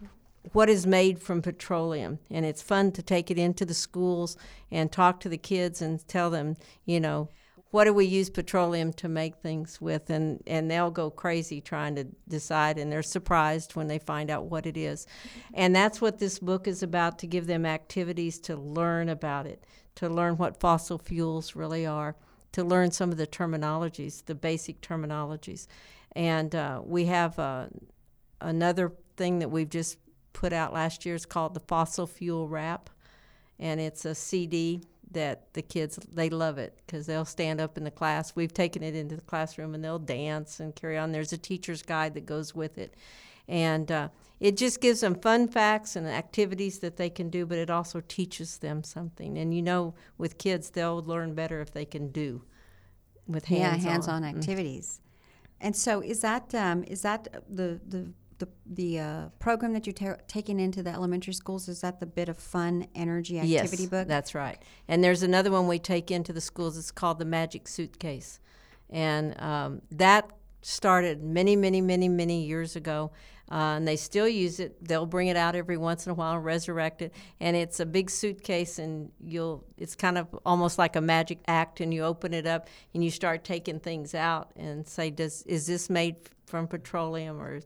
[0.52, 2.20] what is made from petroleum.
[2.30, 4.38] And it's fun to take it into the schools
[4.72, 7.30] and talk to the kids and tell them, you know,
[7.72, 11.96] what do we use petroleum to make things with and and they'll go crazy trying
[11.96, 15.08] to decide and they're surprised when they find out what it is
[15.56, 19.66] and that's what this book is about to give them activities to learn about it
[19.96, 22.16] to learn what fossil fuels really are,
[22.52, 25.68] to learn some of the terminologies, the basic terminologies.
[26.16, 27.68] And uh, we have uh,
[28.42, 29.98] another thing that we've just
[30.34, 31.16] put out last year.
[31.16, 32.90] It's called the Fossil Fuel Rap,
[33.60, 37.84] and it's a CD that the kids they love it because they'll stand up in
[37.84, 38.36] the class.
[38.36, 41.12] We've taken it into the classroom and they'll dance and carry on.
[41.12, 42.96] There's a teacher's guide that goes with it,
[43.48, 47.58] and uh, it just gives them fun facts and activities that they can do, but
[47.58, 49.38] it also teaches them something.
[49.38, 52.44] And you know, with kids, they'll learn better if they can do
[53.28, 54.38] with hands yeah, hands-on mm-hmm.
[54.38, 55.00] activities.
[55.62, 59.94] And so, is that um, is that the the the, the uh, program that you're
[59.94, 63.90] ta- taking into the elementary schools is that the bit of fun energy activity yes,
[63.90, 67.26] book that's right and there's another one we take into the schools it's called the
[67.26, 68.40] magic suitcase
[68.90, 70.30] and um, that
[70.62, 73.12] started many many many many years ago
[73.52, 74.84] uh, and they still use it.
[74.84, 77.14] They'll bring it out every once in a while and resurrect it.
[77.40, 79.64] And it's a big suitcase, and you'll.
[79.78, 83.12] It's kind of almost like a magic act, and you open it up and you
[83.12, 86.16] start taking things out and say, "Does is this made
[86.46, 87.62] from petroleum, or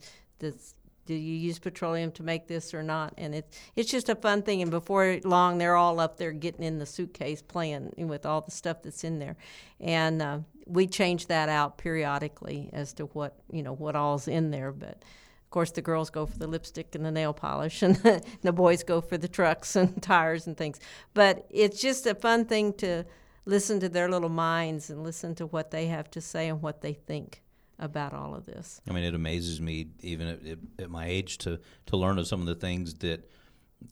[1.08, 3.14] do you use petroleum to make this or not?
[3.18, 4.62] And it's it's just a fun thing.
[4.62, 8.52] And before long, they're all up there getting in the suitcase playing with all the
[8.52, 9.38] stuff that's in there,
[9.80, 14.52] and uh, we change that out periodically as to what you know what all's in
[14.52, 14.72] there.
[14.72, 17.96] But of course, the girls go for the lipstick and the nail polish, and
[18.42, 20.80] the boys go for the trucks and tires and things.
[21.14, 23.06] But it's just a fun thing to
[23.46, 26.82] listen to their little minds and listen to what they have to say and what
[26.82, 27.42] they think
[27.80, 28.82] about all of this.
[28.90, 32.42] I mean, it amazes me, even at, at my age, to to learn of some
[32.42, 33.30] of the things that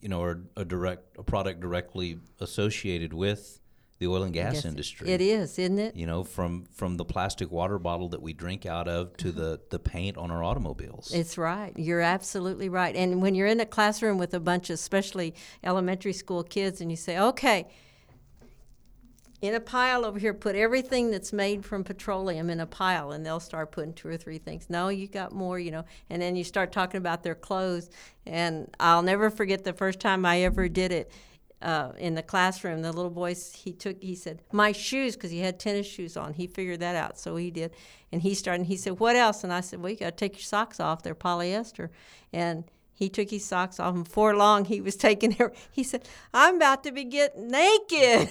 [0.00, 3.60] you know are a direct a product directly associated with
[3.98, 5.08] the oil and gas industry.
[5.08, 5.96] It is, isn't it?
[5.96, 9.46] You know, from from the plastic water bottle that we drink out of to the
[9.46, 9.56] uh-huh.
[9.70, 11.12] the paint on our automobiles.
[11.14, 11.72] It's right.
[11.76, 12.94] You're absolutely right.
[12.94, 16.90] And when you're in a classroom with a bunch of especially elementary school kids and
[16.90, 17.68] you say, "Okay,
[19.42, 23.24] in a pile over here, put everything that's made from petroleum in a pile, and
[23.24, 24.70] they'll start putting two or three things.
[24.70, 25.84] No, you got more, you know.
[26.08, 27.90] And then you start talking about their clothes.
[28.24, 31.10] And I'll never forget the first time I ever did it
[31.60, 32.82] uh, in the classroom.
[32.82, 36.32] The little boy, he took, he said, my shoes, because he had tennis shoes on.
[36.32, 37.72] He figured that out, so he did.
[38.12, 39.44] And he started, he said, what else?
[39.44, 41.02] And I said, well, you got to take your socks off.
[41.02, 41.90] They're polyester.
[42.32, 42.64] And
[42.96, 45.36] he took his socks off, and before long, he was taking.
[45.70, 48.30] He said, "I'm about to be getting naked,"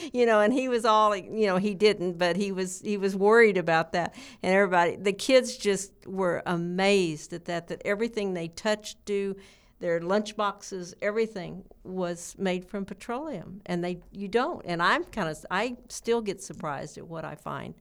[0.14, 0.40] you know.
[0.40, 3.92] And he was all, you know, he didn't, but he was he was worried about
[3.92, 4.14] that.
[4.42, 7.66] And everybody, the kids, just were amazed at that.
[7.66, 9.34] That everything they touched, do,
[9.80, 14.64] their lunch boxes, everything was made from petroleum, and they you don't.
[14.64, 17.74] And I'm kind of I still get surprised at what I find.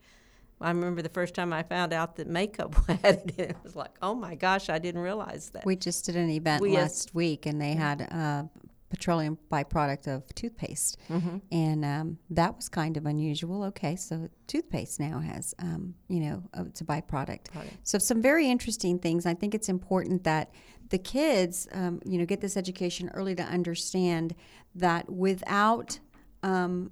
[0.59, 3.55] I remember the first time I found out that makeup had it in it.
[3.63, 5.65] Was like, oh my gosh, I didn't realize that.
[5.65, 8.49] We just did an event We, last week, and they had a
[8.89, 11.37] petroleum byproduct of toothpaste, Mm-hmm.
[11.51, 13.63] and um, that was kind of unusual.
[13.65, 17.47] Okay, so toothpaste now has, um, you know, uh, it's a byproduct.
[17.83, 19.25] So some very interesting things.
[19.25, 20.51] I think it's important that
[20.89, 24.33] the kids, um, you know, get this education early to understand
[24.75, 25.99] that without
[26.43, 26.91] um,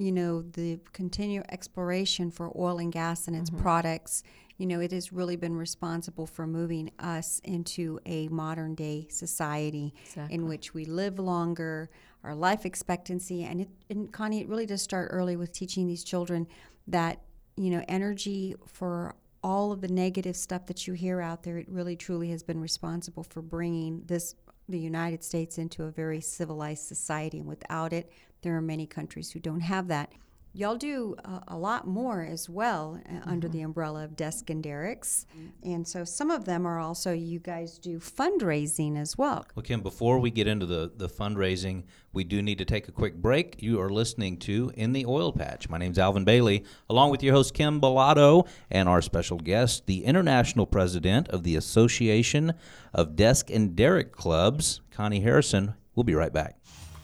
[0.00, 3.60] you know, the continued exploration for oil and gas and its mm-hmm.
[3.60, 4.22] products,
[4.56, 9.92] you know, it has really been responsible for moving us into a modern day society
[10.30, 11.90] in which we live longer,
[12.24, 16.02] our life expectancy, and it, and Connie, it really does start early with teaching these
[16.02, 16.46] children
[16.86, 17.20] that,
[17.56, 21.68] you know, energy for all of the negative stuff that you hear out there, it
[21.68, 24.34] really truly has been responsible for bringing this
[24.70, 27.38] the United States into a very civilized society.
[27.38, 28.10] And without it,
[28.42, 30.12] there are many countries who don't have that.
[30.52, 34.62] Y'all do a, a lot more as well uh, under the umbrella of Desk and
[34.62, 35.24] Derrick's.
[35.62, 39.46] And so some of them are also, you guys do fundraising as well.
[39.54, 42.92] Well, Kim, before we get into the, the fundraising, we do need to take a
[42.92, 43.62] quick break.
[43.62, 45.68] You are listening to In the Oil Patch.
[45.68, 49.86] My name is Alvin Bailey, along with your host, Kim Bellotto, and our special guest,
[49.86, 52.54] the international president of the Association
[52.92, 55.74] of Desk and Derrick Clubs, Connie Harrison.
[55.94, 56.56] We'll be right back.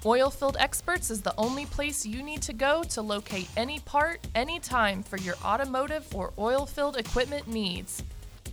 [0.06, 5.02] Oilfield Experts is the only place you need to go to locate any part, anytime
[5.02, 8.04] for your automotive or oilfield equipment needs.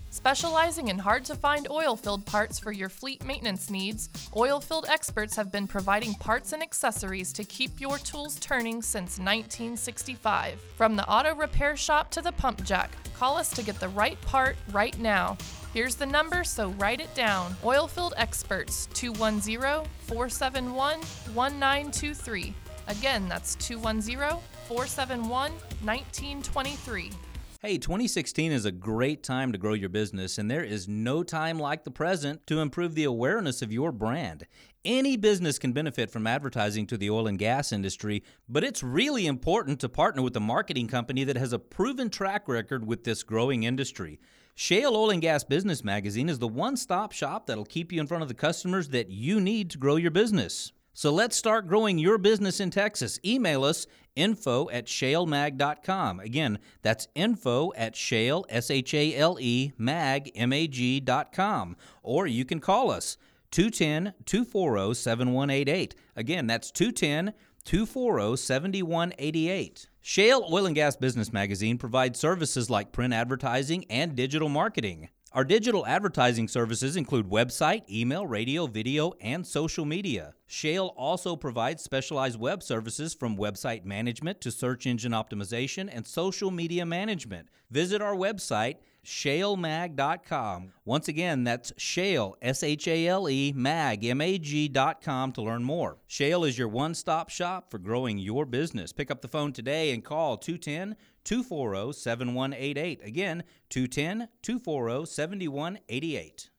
[0.10, 5.52] Specializing in hard to find oilfield parts for your fleet maintenance needs, Oilfield Experts have
[5.52, 10.60] been providing parts and accessories to keep your tools turning since 1965.
[10.76, 14.20] From the auto repair shop to the pump jack, call us to get the right
[14.22, 15.38] part right now.
[15.74, 17.56] Here's the number, so write it down.
[17.64, 22.54] Oilfield Experts 210 471 1923.
[22.88, 27.12] Again, that's 210 471 1923.
[27.60, 31.58] Hey, 2016 is a great time to grow your business, and there is no time
[31.58, 34.46] like the present to improve the awareness of your brand.
[34.86, 39.26] Any business can benefit from advertising to the oil and gas industry, but it's really
[39.26, 43.24] important to partner with a marketing company that has a proven track record with this
[43.24, 44.20] growing industry.
[44.56, 48.06] Shale Oil and Gas Business Magazine is the one stop shop that'll keep you in
[48.06, 50.72] front of the customers that you need to grow your business.
[50.94, 53.20] So let's start growing your business in Texas.
[53.26, 56.20] Email us info at shalemag.com.
[56.20, 61.32] Again, that's info at shale, S H A L E, mag, M A G dot
[61.32, 61.76] com.
[62.04, 63.18] Or you can call us
[63.50, 65.96] 210 240 7188.
[66.16, 67.34] Again, that's 210
[67.66, 69.88] 240 7188.
[70.02, 75.10] Shale Oil and Gas Business Magazine provides services like print advertising and digital marketing.
[75.32, 80.36] Our digital advertising services include website, email, radio, video, and social media.
[80.46, 86.52] Shale also provides specialized web services from website management to search engine optimization and social
[86.52, 87.48] media management.
[87.72, 90.74] Visit our website, shalemag.com.
[90.86, 95.64] Once again, that's shale, S H A L E, mag, M A G.com to learn
[95.64, 95.98] more.
[96.08, 98.92] Shale is your one stop shop for growing your business.
[98.94, 103.02] Pick up the phone today and call 210 240 7188.
[103.04, 106.50] Again, 210 240 7188.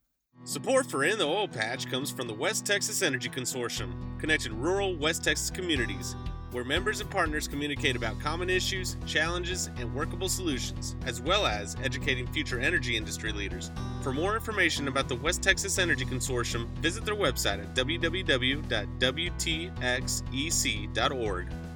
[0.42, 4.94] Support for In the Oil Patch comes from the West Texas Energy Consortium, connecting rural
[4.96, 6.16] West Texas communities,
[6.54, 11.76] where members and partners communicate about common issues, challenges, and workable solutions, as well as
[11.82, 13.72] educating future energy industry leaders.
[14.04, 18.72] For more information about the West Texas Energy Consortium, visit their website at www.wtxec.org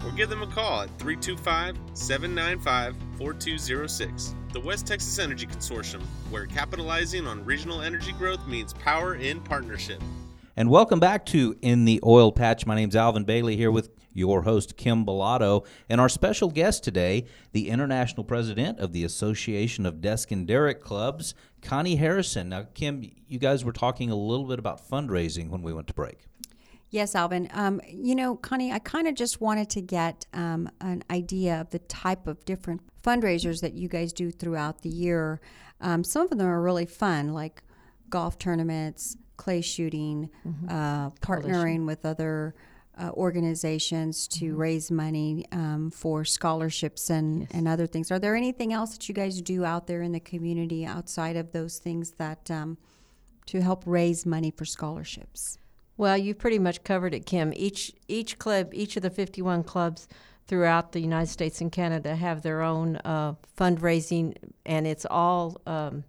[0.05, 4.37] or give them a call at 325 795 4206.
[4.53, 10.01] The West Texas Energy Consortium, where capitalizing on regional energy growth means power in partnership.
[10.57, 12.65] And welcome back to In the Oil Patch.
[12.65, 17.25] My name's Alvin Bailey here with your host, Kim Bellotto, and our special guest today,
[17.53, 22.51] the international president of the Association of Desk and Derrick Clubs, Connie Harrison.
[22.51, 25.95] Now, Kim, you guys were talking a little bit about fundraising when we went to
[25.95, 26.19] break.
[26.91, 27.49] Yes, Alvin.
[27.53, 31.71] Um, you know, Connie, I kind of just wanted to get um, an idea of
[31.71, 35.41] the type of different fundraisers that you guys do throughout the year.
[35.81, 37.63] Um, some of them are really fun, like
[38.09, 40.31] golf tournaments, clay shooting,
[40.69, 42.55] uh, partnering with other
[42.99, 48.11] uh, organizations to raise money um, for scholarships and, and other things.
[48.11, 51.53] Are there anything else that you guys do out there in the community outside of
[51.53, 52.77] those things that um,
[53.47, 55.59] to help raise money for scholarships?
[55.97, 57.53] Well, you've pretty much covered it, Kim.
[57.57, 60.07] Each each club, each of the 51 clubs
[60.47, 66.05] throughout the United States and Canada have their own uh, fundraising, and it's all um,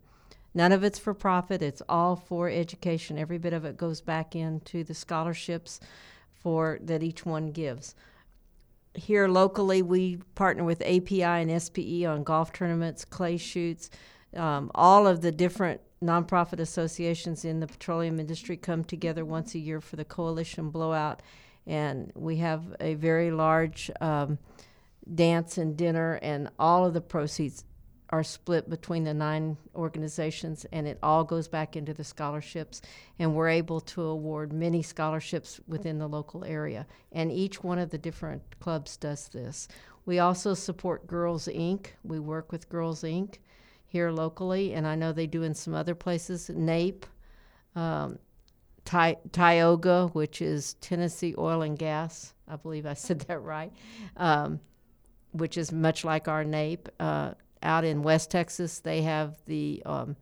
[0.53, 1.61] none of it's for profit.
[1.61, 3.17] It's all for education.
[3.17, 5.79] Every bit of it goes back into the scholarships
[6.39, 7.95] for that each one gives.
[8.95, 13.89] Here locally, we partner with API and SPE on golf tournaments, clay shoots,
[14.35, 19.59] um, all of the different nonprofit associations in the petroleum industry come together once a
[19.59, 21.21] year for the coalition blowout,
[21.67, 24.37] and we have a very large um,
[25.13, 27.63] dance and dinner, and all of the proceeds
[28.09, 32.81] are split between the nine organizations, and it all goes back into the scholarships.
[33.19, 37.91] And we're able to award many scholarships within the local area, and each one of
[37.91, 39.67] the different clubs does this.
[40.05, 41.87] We also support Girls Inc.
[42.03, 43.35] We work with Girls Inc
[43.85, 46.49] here locally, and I know they do in some other places.
[46.49, 47.05] NAPE,
[47.75, 48.17] um,
[48.85, 52.33] Tioga, which is Tennessee Oil and Gas.
[52.47, 53.71] I believe I said that right,
[54.17, 54.59] um,
[55.31, 56.89] which is much like our NAPE.
[56.99, 60.15] Uh, out in West Texas, they have the, um,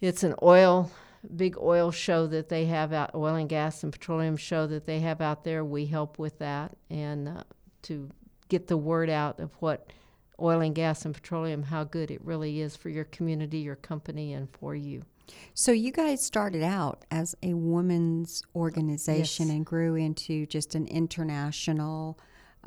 [0.00, 0.90] it's an oil,
[1.36, 5.00] big oil show that they have out, oil and gas and petroleum show that they
[5.00, 5.64] have out there.
[5.64, 7.42] We help with that and uh,
[7.82, 8.08] to
[8.48, 9.92] get the word out of what
[10.40, 14.32] oil and gas and petroleum, how good it really is for your community, your company,
[14.32, 15.02] and for you.
[15.52, 19.56] So you guys started out as a women's organization Yes.
[19.56, 22.18] and grew into just an international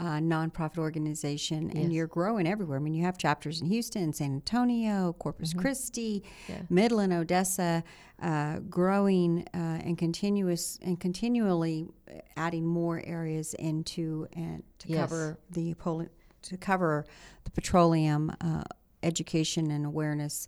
[0.01, 1.91] uh, nonprofit organization, and Yes.
[1.91, 2.77] you're growing everywhere.
[2.77, 6.51] I mean, you have chapters in Houston, San Antonio, Corpus Christi, Mm-hmm.
[6.53, 6.61] Yeah.
[6.69, 7.83] Midland, Odessa,
[8.21, 11.87] uh, growing uh, and continuous and continually
[12.35, 14.99] adding more areas into and to Yes.
[15.01, 16.09] cover the poli-
[16.43, 17.05] to cover
[17.45, 18.31] the petroleum.
[18.41, 18.63] Uh,
[19.03, 20.47] Education and awareness.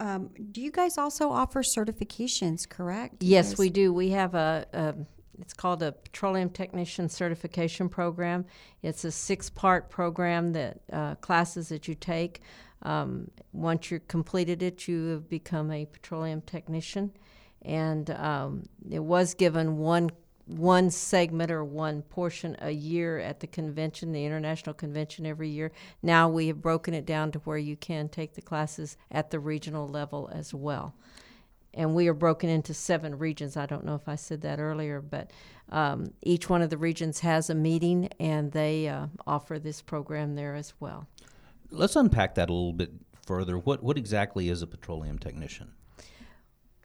[0.00, 2.68] Um, do you guys also offer certifications?
[2.68, 3.22] Correct?
[3.22, 3.92] Yes, we do.
[3.92, 4.94] We have a, a
[5.40, 8.44] it's called a Petroleum Technician Certification Program.
[8.82, 12.40] It's a six-part program that uh, classes that you take.
[12.82, 17.12] Um, once you've completed it, you have become a petroleum technician,
[17.62, 20.10] and um, it was given one
[20.46, 25.70] one segment or one portion a year at the convention, the international convention every year.
[26.02, 29.38] Now we have broken it down to where you can take the classes at the
[29.38, 30.94] regional level as well
[31.74, 33.56] and we are broken into seven regions.
[33.56, 35.30] I don't know if I said that earlier, but
[35.70, 40.34] um, each one of the regions has a meeting, and they uh, offer this program
[40.34, 41.06] there as well.
[41.70, 42.92] Let's unpack that a little bit
[43.26, 43.58] further.
[43.58, 45.72] What what exactly is a petroleum technician?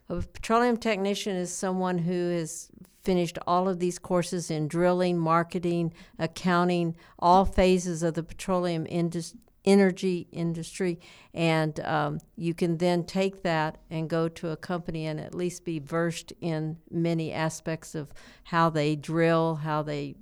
[0.09, 2.69] A petroleum technician is someone who has
[3.03, 9.35] finished all of these courses in drilling, marketing, accounting, all phases of the petroleum indus-
[9.65, 10.99] energy industry.
[11.33, 15.63] And um, you can then take that and go to a company and at least
[15.65, 20.15] be versed in many aspects of how they drill, how they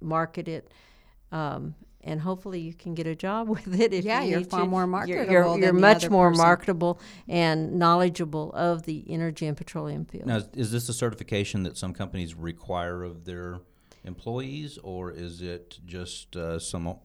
[0.00, 0.72] market it.
[1.32, 3.92] Um, and hopefully you can get a job with it.
[3.92, 4.66] If Yeah, you you're far to.
[4.66, 6.42] more You're- marketable You're, than you're the much other more person.
[6.42, 10.26] marketable and knowledgeable of the energy and petroleum field.
[10.26, 13.60] Now, is, is this a certification that some companies require of their
[14.04, 16.96] employees, or is it just uh, some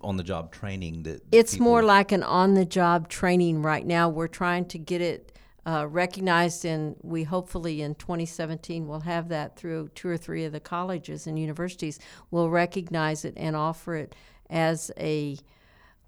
[0.00, 3.86] on the job training that it's people- more like an on the job training right
[3.86, 4.08] now.
[4.08, 5.32] We're trying to get it
[5.66, 10.52] uh, recognized, and we hopefully in 2017 will have that through two or three of
[10.52, 11.98] the colleges and universities.
[12.30, 14.14] will recognize it and offer it
[14.48, 15.36] as a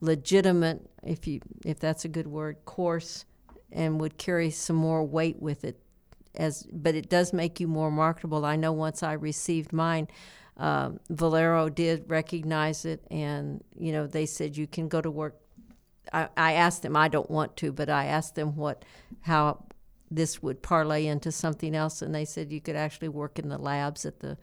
[0.01, 3.24] legitimate, if you if that's a good word, course,
[3.72, 5.81] and would carry some more weight with it.
[6.37, 8.45] As but it does make you more marketable.
[8.45, 10.07] I know once I received mine,
[10.59, 15.36] uh, Valero did recognize it, and you know they said you can go to work.
[16.12, 16.96] I, I asked them.
[16.96, 18.84] I don't want to, but I asked them what
[19.22, 19.64] how
[20.11, 23.59] this would parlay into something else, and they said you could actually work in the
[23.59, 24.36] labs at the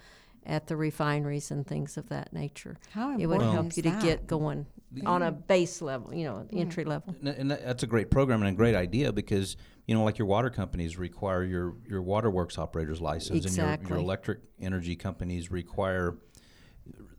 [0.45, 2.78] at the refineries and things of that nature.
[2.91, 4.68] How it would help you to get going
[5.06, 7.16] on a base level, you know, entry level.
[7.22, 10.28] And- And that's a great program and a great idea because you know, like your
[10.28, 16.18] water companies require your your waterworks operator's license, and your, your electric energy companies require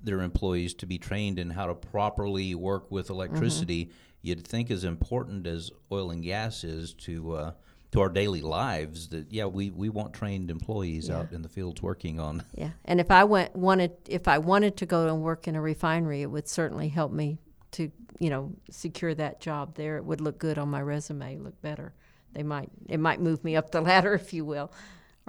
[0.02, 3.90] their employees to be trained in how to properly work with electricity.
[4.22, 7.52] You'd think as important as oil and gas is to uh,
[7.92, 11.80] to our daily lives that yeah, we, we want trained employees out in the fields
[11.82, 12.42] working on.
[12.54, 15.60] Yeah, and if I went wanted if I wanted to go and work in a
[15.60, 17.38] refinery, it would certainly help me
[17.76, 19.96] to you know secure that job there.
[19.96, 21.92] It would look good on my resume, look better.
[22.32, 24.70] They might it might move me up the ladder, if you will.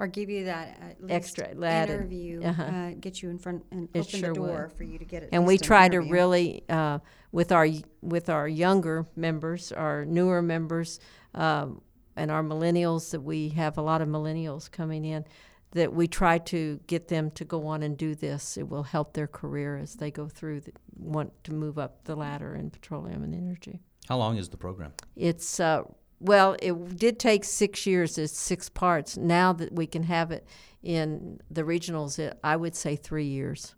[0.00, 1.94] or give you that at least Extra ladder.
[1.94, 2.62] interview, Uh-huh.
[2.62, 4.46] uh, get you in front and It open sure the would.
[4.46, 5.30] door for you to get it.
[5.32, 6.98] and we try to really uh,
[7.32, 7.66] with our
[8.02, 11.00] with our younger members, our newer members,
[11.34, 11.80] um,
[12.16, 13.10] and our millennials.
[13.10, 15.24] That we have a lot of millennials coming in.
[15.72, 18.56] That we try to get them to go on and do this.
[18.56, 20.60] It will help their career as they go through.
[20.60, 23.80] The, want to move up the ladder in petroleum and energy.
[24.08, 24.92] How long is the program?
[25.14, 25.82] It's uh,
[26.20, 28.16] well, it did take six years.
[28.18, 29.16] It's six parts.
[29.18, 30.46] Now that we can have it
[30.82, 33.74] in the regionals, it, I would say three years.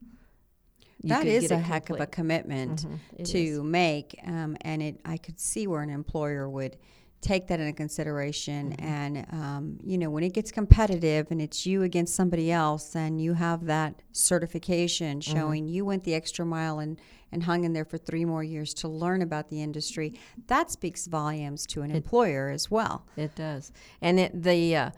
[1.03, 2.13] You That could get a it heck of a complete.
[2.13, 2.87] commitment
[3.19, 3.61] Mhm, to is.
[3.63, 6.77] make, um, and it I could see where an employer would
[7.21, 8.71] take that into consideration.
[8.71, 8.87] Mm-hmm.
[8.87, 13.21] And um, you know, when it gets competitive and it's you against somebody else, and
[13.21, 15.37] you have that certification Mm-hmm.
[15.37, 16.99] showing you went the extra mile and
[17.33, 20.19] and hung in there for three more years to learn about the industry,
[20.49, 23.07] that speaks volumes to an employer as well.
[23.17, 24.91] It does, and it, the uh,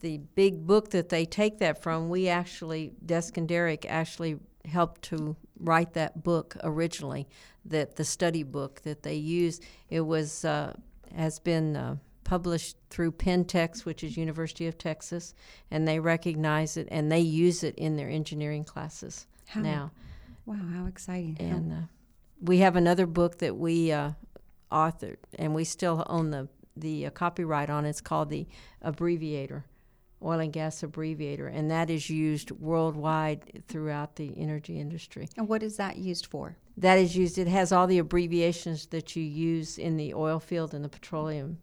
[0.00, 5.02] the big book that they take that from, we actually Desk and Derrick actually helped
[5.02, 7.26] to write that book originally.
[7.64, 10.76] That the study book that they use, it was uh,
[11.14, 11.76] has been.
[11.76, 15.32] Uh, Published through PETEX, which is University of Texas,
[15.70, 19.92] and they recognize it and they use it in their engineering classes How now.
[20.44, 21.36] Wow, how exciting!
[21.38, 21.76] And uh,
[22.42, 24.10] we have another book that we uh,
[24.72, 27.84] authored, and we still own the the uh, copyright on.
[27.84, 27.90] it.
[27.90, 28.48] It's called the
[28.82, 29.64] Abbreviator,
[30.20, 35.28] Oil and Gas Abbreviator, and that is used worldwide throughout the energy industry.
[35.36, 36.56] and what is that used for?
[36.76, 37.38] That is used.
[37.38, 41.58] It has all the abbreviations that you use in the oil field and the petroleum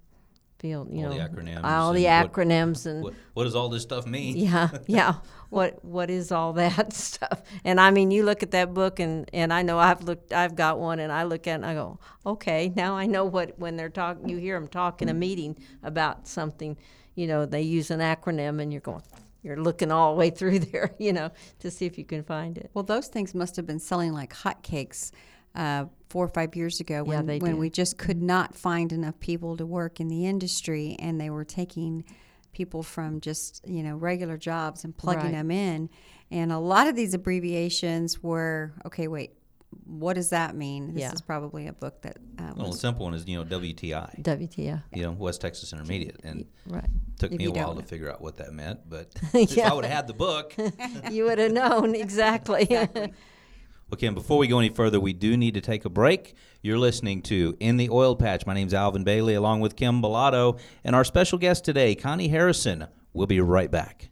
[0.63, 0.87] field.
[0.91, 3.69] You All the know, acronyms all the and what- acronyms and What, what does all
[3.69, 4.37] this stuff mean?
[4.47, 5.15] yeah, yeah.
[5.49, 7.43] What what is all that stuff?
[7.63, 10.55] And I mean, you look at that book, and and I know I've looked, I've
[10.55, 13.59] got one, and I look at it and I go, okay, now I know what
[13.59, 15.17] when they're talking, you hear them talk in a mm.
[15.17, 16.77] meeting about something,
[17.13, 19.03] you know, they use an acronym, and you're going,
[19.43, 22.57] you're looking all the way through there, you know, to see if you can find
[22.57, 22.71] it.
[22.73, 25.11] Well, those things must have been selling like hotcakes
[25.55, 29.19] uh, four or five years ago when, they when we just could not find enough
[29.19, 32.03] people to work in the industry and they were taking
[32.53, 35.31] people from just, you know, regular jobs and plugging Right.
[35.31, 35.89] them in.
[36.31, 39.33] And a lot of these abbreviations were, okay, wait,
[39.85, 40.93] what does that mean?
[40.93, 41.11] This Yeah.
[41.13, 44.81] is probably a book that uh, Well, the simple one is you know WTI, WTI.
[44.93, 46.87] you know West Texas Intermediate, and right?
[47.19, 48.81] took If me a you don't while to figure out what that meant.
[48.89, 49.71] But if Yeah.
[49.71, 50.53] I would have had the book.
[51.11, 52.67] you would have known exactly.
[52.69, 56.33] Well, Kim, before we go any further, we do need to take a break.
[56.63, 58.45] You're listening to In the Oil Patch.
[58.47, 62.87] My name's Alvin Bailey, along with Kim Bellotto, and our special guest today, Connie Harrison.
[63.13, 64.09] We'll be right back.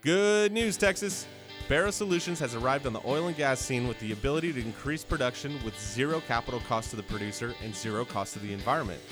[0.00, 1.26] Good news, Texas.
[1.68, 5.04] Barra Solutions has arrived on the oil and gas scene with the ability to increase
[5.04, 9.02] production with zero capital cost to the producer and zero cost to the environment.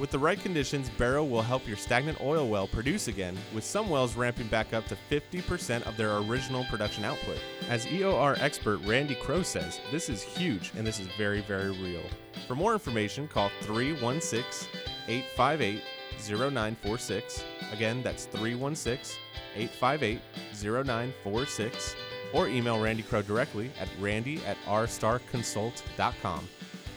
[0.00, 3.88] With the right conditions, Barrow will help your stagnant oil well produce again, with some
[3.88, 7.38] wells ramping back up to 50% of their original production output.
[7.68, 12.02] As EOR expert Randy Crow says, this is huge and this is very, very real.
[12.48, 14.68] For more information, call 316
[15.06, 15.80] 858
[16.18, 17.44] 0946.
[17.72, 19.18] Again, that's 316
[19.56, 20.20] 858
[20.62, 21.96] 0946.
[22.32, 26.48] Or email Randy Crow directly at randy at rstarconsult.com.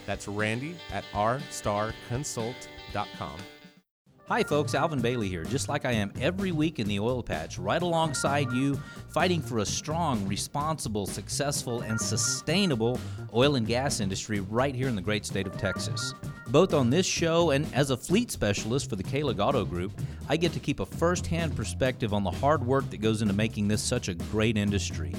[0.05, 3.39] That's randy at rstarconsult.com.
[4.29, 4.75] Hi, folks.
[4.75, 8.51] Alvin Bailey here, just like I am every week in the oil patch, right alongside
[8.51, 8.75] you,
[9.07, 12.99] fighting for a strong, responsible, successful, and sustainable
[13.33, 16.13] oil and gas industry right here in the great state of Texas.
[16.49, 19.91] Both on this show and as a fleet specialist for the Kahlig Auto Group,
[20.29, 23.33] I get to keep a first hand perspective on the hard work that goes into
[23.33, 25.13] making this such a great industry.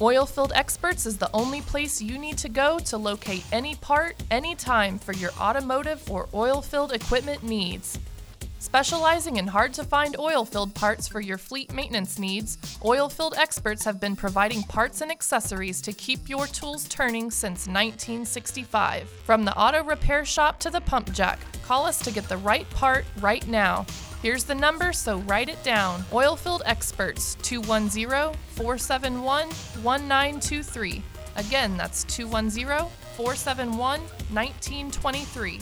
[0.00, 4.98] Oilfield Experts is the only place you need to go to locate any part, anytime
[4.98, 7.98] for your automotive or oilfield equipment needs.
[8.60, 13.98] Specializing in hard to find oilfield parts for your fleet maintenance needs, Oilfield Experts have
[13.98, 19.08] been providing parts and accessories to keep your tools turning since 1965.
[19.24, 22.68] From the auto repair shop to the pump jack, call us to get the right
[22.68, 23.86] part right now.
[24.22, 26.02] Here's the number, so write it down.
[26.12, 31.02] Oilfield Experts 210 471 1923.
[31.36, 35.60] Again, that's 210 471 1923.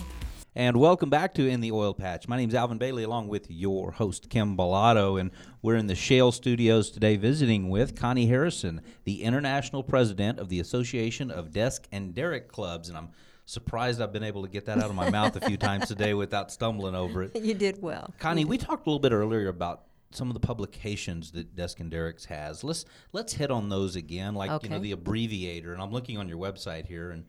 [0.58, 2.26] And welcome back to In the Oil Patch.
[2.26, 5.20] My name is Alvin Bailey, along with your host, Kim Bellotto.
[5.20, 5.30] And
[5.62, 10.58] we're in the Shale Studios today visiting with Connie Harrison, the International President of the
[10.58, 12.88] Association of Desk and Derrick Clubs.
[12.88, 13.10] And I'm
[13.46, 16.12] surprised I've been able to get that out of my mouth a few times today
[16.12, 17.40] without stumbling over it.
[17.40, 18.12] You did well.
[18.18, 21.88] Connie, we talked a little bit earlier about some of the publications that Desk and
[21.88, 22.64] Derricks has.
[22.64, 25.72] Let's let's hit on those again, like you know the abbreviator.
[25.72, 27.26] And I'm looking on your website here, and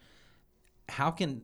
[0.87, 1.43] how can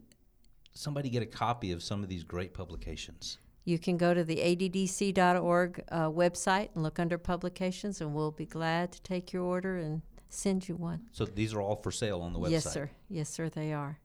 [0.76, 3.40] somebody get a copy of some of these great publications?
[3.64, 8.46] You can go to the addc.org uh, website and look under publications, and we'll be
[8.46, 11.02] glad to take your order and send you one.
[11.12, 12.52] So these are all for sale on the website.
[12.52, 12.92] Yes, sir.
[13.10, 14.00] Yes, sir, they are.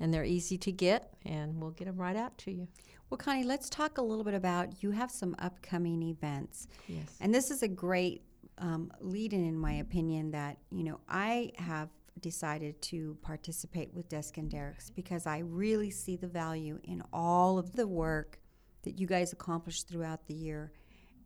[0.00, 2.66] And they're easy to get, and we'll get them right out to you.
[3.08, 6.66] Well, Connie, let's talk a little bit about you have some upcoming events.
[6.88, 7.16] Yes.
[7.20, 8.22] And this is a great
[8.58, 11.90] um, lead in, in my opinion, that, you know, I have
[12.20, 17.58] decided to participate with Desk and Derricks because I really see the value in all
[17.58, 18.40] of the work
[18.82, 20.72] that you guys accomplish throughout the year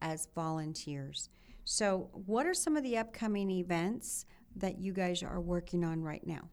[0.00, 1.28] as volunteers.
[1.64, 4.24] So, what are some of the upcoming events
[4.56, 6.48] that you guys are working on right now?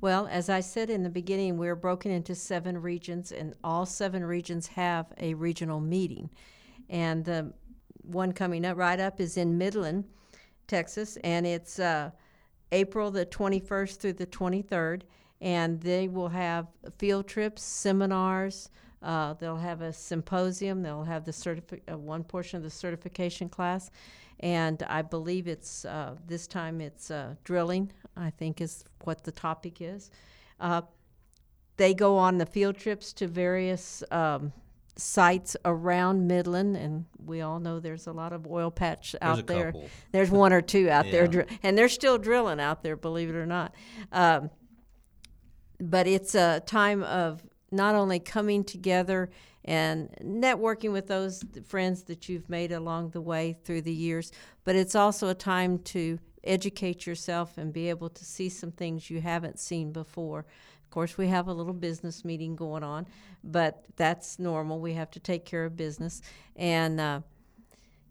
[0.00, 4.24] Well, as I said in the beginning, we're broken into seven regions, and all seven
[4.24, 6.30] regions have a regional meeting.
[6.88, 7.52] And the
[8.02, 10.04] one coming up right up is in Midland,
[10.68, 12.10] Texas, and it's uh,
[12.72, 15.02] April the 21st through the 23rd.
[15.40, 16.66] And they will have
[16.98, 18.70] field trips, seminars.
[19.02, 20.82] Uh, they'll have a symposium.
[20.82, 23.90] They'll have the certifi- uh, one portion of the certification class,
[24.40, 27.92] and I believe it's uh, this time it's uh, drilling.
[28.16, 30.10] I think is what the topic is.
[30.58, 30.82] Uh,
[31.76, 34.52] they go on the field trips to various um,
[34.98, 39.42] sites around Midland, and we all know there's a lot of oil patch out a
[39.42, 39.66] there.
[39.72, 39.88] couple.
[40.12, 41.30] There's one or two out there, Yeah.
[41.30, 43.74] dri- and they're still drilling out there, believe it or not.
[44.12, 44.50] Um,
[45.80, 49.30] but it's a time of not only coming together
[49.64, 54.32] and networking with those friends that you've made along the way through the years,
[54.64, 59.10] but it's also a time to educate yourself and be able to see some things
[59.10, 60.46] you haven't seen before.
[60.88, 63.06] Of course, we have a little business meeting going on,
[63.44, 64.80] but that's normal.
[64.80, 66.22] We have to take care of business,
[66.56, 67.20] and uh,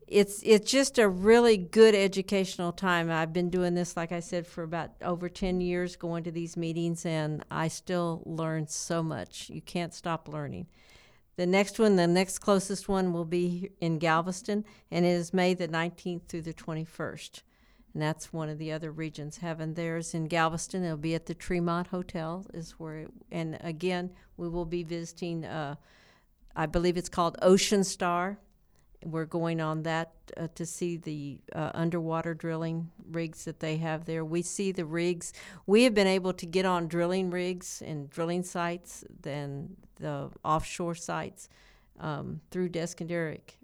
[0.07, 3.09] it's it's just a really good educational time.
[3.09, 6.55] I've been doing this, like I said, for about over ten years, going to these
[6.55, 9.49] meetings, and I still learn so much.
[9.49, 10.67] You can't stop learning.
[11.35, 15.55] The next one, the next closest one, will be in Galveston, and it is May
[15.55, 17.41] the 19th through the 21st.
[17.93, 20.83] And that's one of the other regions having theirs in Galveston.
[20.83, 25.45] It'll be at the Tremont Hotel, is where, it, and again, we will be visiting.
[25.45, 25.75] Uh,
[26.55, 28.37] I believe it's called Ocean Star.
[29.03, 34.05] We're going on that uh, to see the uh, underwater drilling rigs that they have
[34.05, 34.25] there.
[34.25, 35.33] We see the rigs.
[35.65, 40.95] We have been able to get on drilling rigs and drilling sites than the offshore
[40.95, 41.47] sites
[41.99, 43.57] um, through Desk and Derrick.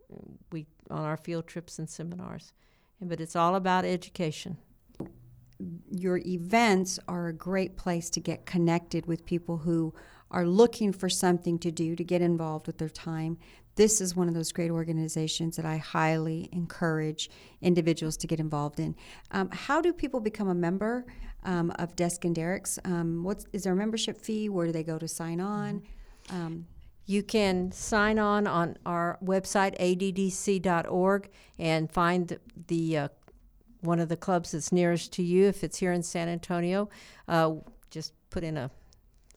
[0.51, 2.53] We on our field trips and seminars,
[3.01, 4.57] but it's all about education.
[5.89, 9.93] your events are a great place to get connected with people who
[10.31, 13.37] are looking for something to do to get involved with their time.
[13.75, 17.29] This is one of those great organizations that I highly encourage
[17.61, 18.95] individuals to get involved in.
[19.31, 21.05] Um, how do people become a member
[21.43, 22.77] um, of Desk and Derrick's?
[22.83, 24.49] Um, what's is there a membership fee?
[24.49, 25.83] Where do they go to sign on?
[27.05, 31.29] You can sign on on our website addc.org
[31.59, 33.07] and find the, uh,
[33.81, 35.47] one of the clubs that's nearest to you.
[35.47, 36.89] If it's here in San Antonio,
[37.27, 37.55] uh,
[37.91, 38.71] just put in a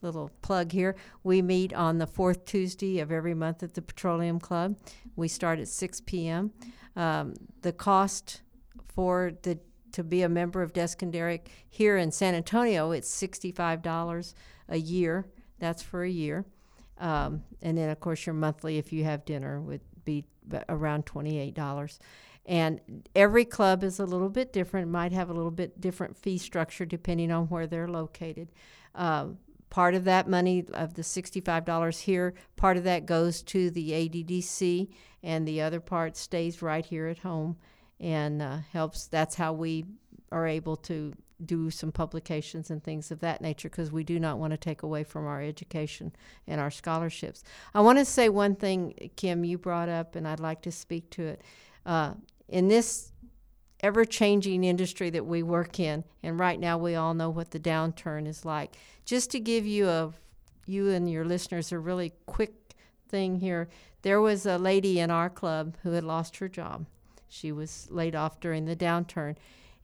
[0.03, 0.95] little plug here.
[1.25, 4.77] We meet on the fourth Tuesday of every month at the Petroleum Club.
[5.17, 6.53] We start at 6 p.m.
[6.95, 8.43] Um, the cost
[8.95, 9.59] for the
[9.93, 14.35] to be a member of Derrick here in San Antonio, it's $65
[14.69, 15.27] a year.
[15.59, 16.45] That's for a year.
[16.99, 20.25] Um, and then, of course, your monthly, if you have dinner, would be
[20.69, 21.99] around $28.
[22.47, 26.39] And every club is a little bit different, might have a little bit different fee
[26.39, 28.49] structure depending on where they're located.
[28.95, 29.39] Um,
[29.69, 34.89] part of that money, of the $65 here, part of that goes to the ADDC,
[35.23, 37.57] and the other part stays right here at home
[37.99, 39.09] and uh, helps.
[39.09, 39.85] That's how we
[40.33, 41.13] are able to
[41.45, 44.83] do some publications and things of that nature because we do not want to take
[44.83, 46.13] away from our education
[46.47, 47.45] and our scholarships.
[47.75, 51.11] I want to say one thing, Kim, you brought up, and I'd like to speak
[51.11, 51.43] to it.
[51.85, 52.15] Uh,
[52.49, 53.13] in this
[53.81, 57.61] ever changing industry that we work in, and right now we all know what the
[57.61, 58.77] downturn is like.
[59.05, 60.13] Just to give you a
[60.67, 62.75] you and your listeners a really quick
[63.09, 63.69] thing here.
[64.03, 66.87] There was a lady in our club who had lost her job.
[67.29, 69.37] She was laid off during the downturn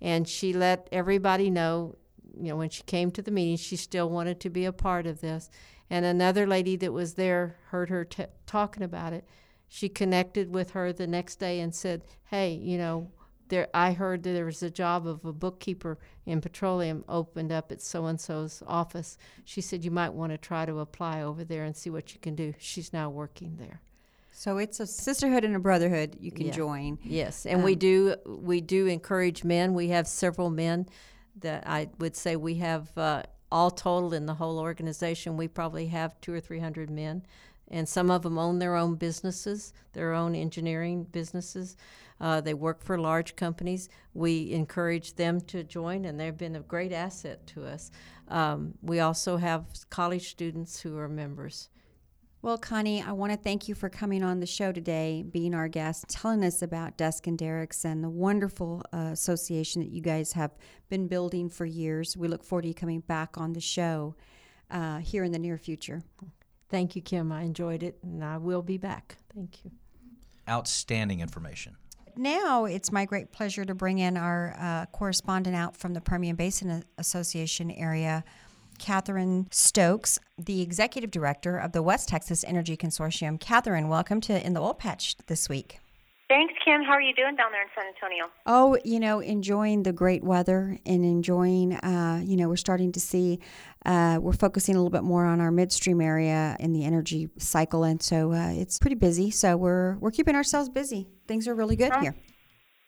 [0.03, 1.94] and she let everybody know
[2.36, 5.07] you know when she came to the meeting she still wanted to be a part
[5.07, 5.48] of this.
[5.88, 9.26] And another lady that was there heard her t- talking about it.
[9.68, 13.11] She connected with her the next day and said hey you know
[13.48, 17.70] there i heard that there was a job of a bookkeeper in petroleum opened up
[17.70, 19.16] at so and so's office.
[19.44, 22.20] She said you might want to try to apply over there and see what you
[22.20, 22.55] can do.
[22.59, 23.82] She's now working there
[24.33, 26.53] So it's a sisterhood and a brotherhood you can Yeah.
[26.53, 26.99] join.
[27.05, 29.74] Yes, and we Um, do we do encourage men.
[29.74, 30.87] We have several men
[31.37, 35.37] that I would say we have uh, all total in the whole organization.
[35.37, 37.22] We probably have two or three hundred men,
[37.68, 41.76] and some of them own their own businesses, their own engineering businesses.
[42.20, 43.89] Uh, they work for large companies.
[44.14, 47.91] We encourage them to join, and they've been a great asset to us.
[48.28, 51.68] Um, we also have college students who are members.
[52.43, 55.68] Well, Connie, I want to thank you for coming on the show today, being our
[55.68, 60.32] guest, telling us about Desk and Derrick's and the wonderful uh, association that you guys
[60.32, 60.51] have
[60.88, 62.16] been building for years.
[62.16, 64.16] We look forward to you coming back on the show
[64.72, 66.03] uh, here in the near future.
[66.68, 67.30] Thank you, Kim.
[67.30, 69.18] I enjoyed it, and I will be back.
[69.32, 69.70] Thank you.
[70.49, 71.76] Outstanding information.
[72.16, 76.34] Now it's my great pleasure to bring in our uh, correspondent out from the Permian
[76.34, 78.24] Basin Association area,
[78.83, 83.39] Catherine Stokes, the executive director of the West Texas Energy Consortium.
[83.39, 85.78] Catherine, welcome to In the Oil Patch this week.
[86.28, 86.83] Thanks, Kim.
[86.83, 88.24] How are you doing down there in San Antonio?
[88.45, 93.01] Oh, you know, enjoying the great weather and enjoying, uh, you know, we're starting to
[93.01, 93.39] see,
[93.87, 97.85] uh, we're focusing a little bit more on our midstream area in the energy cycle.
[97.85, 99.30] And so uh, it's pretty busy.
[99.30, 101.07] So we're, we're keeping ourselves busy.
[101.28, 102.16] Things are really good here.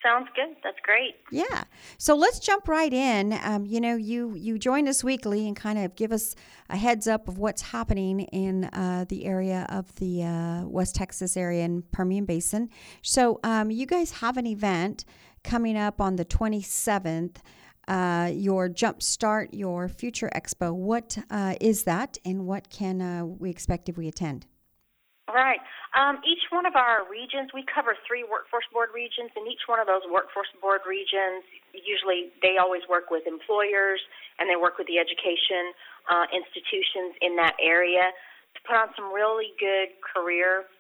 [0.05, 0.55] Sounds good.
[0.63, 1.15] That's great.
[1.31, 1.65] Yeah.
[1.97, 3.33] So let's jump right in.
[3.43, 6.37] Um, you know, you you join us weekly and kind of give us
[6.69, 11.39] a heads up of what's happening in uh, the area of the uh, West Texas
[11.39, 12.69] area and Permian Basin.
[13.01, 15.07] So um, you guys have an event
[15.43, 17.37] coming up on the 27th.
[17.87, 20.75] Uh, your Jumpstart Your Future Expo.
[20.75, 24.47] What uh, is that, and what can uh, we expect if we attend?
[25.35, 25.59] Right.
[25.99, 29.83] Um, each one of our regions, we cover three workforce board regions, and each one
[29.83, 31.43] of those workforce board regions,
[31.75, 33.99] usually they always work with employers
[34.39, 35.75] and they work with the education
[36.07, 38.15] uh, institutions in that area
[38.55, 40.71] to put on some really good career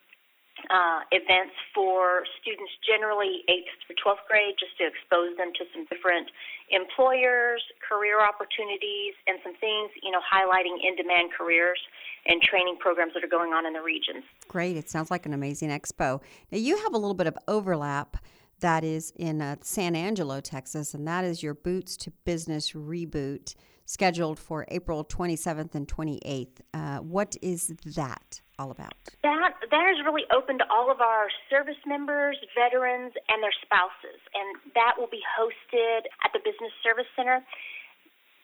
[0.70, 5.84] uh, events for students, generally 8th through 12th grade, just to expose them to some
[5.90, 6.30] different
[6.70, 11.78] employers, career opportunities, and some things, you know, highlighting in demand careers
[12.26, 14.24] and training programs that are going on in the regions.
[14.48, 14.76] Great.
[14.76, 16.20] It sounds like an amazing expo.
[16.50, 18.16] Now, you have a little bit of overlap
[18.60, 23.54] that is in uh, San Angelo, Texas, and that is your Boots to Business reboot
[23.84, 26.60] scheduled for April 27th and 28th.
[26.72, 28.94] Uh, what is that all about?
[29.22, 34.20] That that is really open to all of our service members, veterans, and their spouses,
[34.34, 37.42] and that will be hosted at the Business Service Center.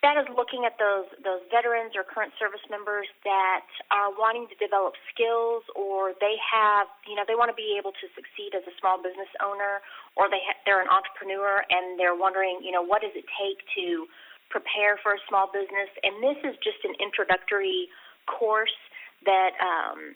[0.00, 4.56] That is looking at those those veterans or current service members that are wanting to
[4.56, 8.64] develop skills, or they have you know they want to be able to succeed as
[8.64, 9.84] a small business owner,
[10.16, 13.60] or they ha- they're an entrepreneur and they're wondering you know what does it take
[13.76, 14.08] to
[14.50, 17.88] prepare for a small business, and this is just an introductory
[18.26, 18.74] course
[19.24, 20.14] that um,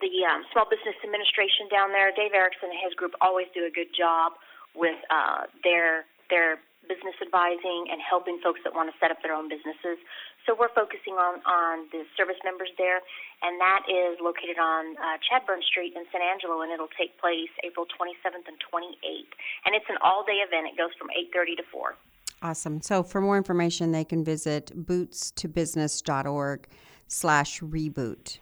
[0.00, 3.72] the um, Small Business Administration down there, Dave Erickson and his group always do a
[3.72, 4.36] good job
[4.74, 9.36] with uh, their their business advising and helping folks that want to set up their
[9.36, 10.00] own businesses.
[10.48, 13.04] So we're focusing on on the service members there,
[13.44, 17.52] and that is located on uh, Chadbourne Street in San Angelo, and it'll take place
[17.60, 19.32] April 27th and 28th.
[19.68, 20.72] And it's an all day event.
[20.72, 21.94] It goes from 8:30 to 4.
[22.42, 22.80] Awesome.
[22.80, 26.66] So for more information, they can visit bootstobusiness.org
[27.06, 28.38] slash reboot.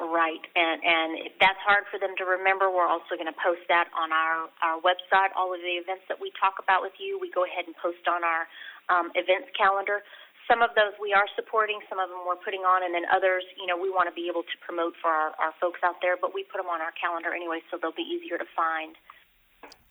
[0.00, 3.62] Right, and and if that's hard for them to remember, we're also going to post
[3.68, 5.30] that on our our website.
[5.36, 8.02] All of the events that we talk about with you, we go ahead and post
[8.10, 8.48] on our
[8.88, 10.02] um, events calendar.
[10.50, 13.46] Some of those we are supporting, some of them we're putting on, and then others,
[13.54, 16.18] you know, we want to be able to promote for our, our folks out there,
[16.18, 18.98] but we put them on our calendar anyway, so they'll be easier to find.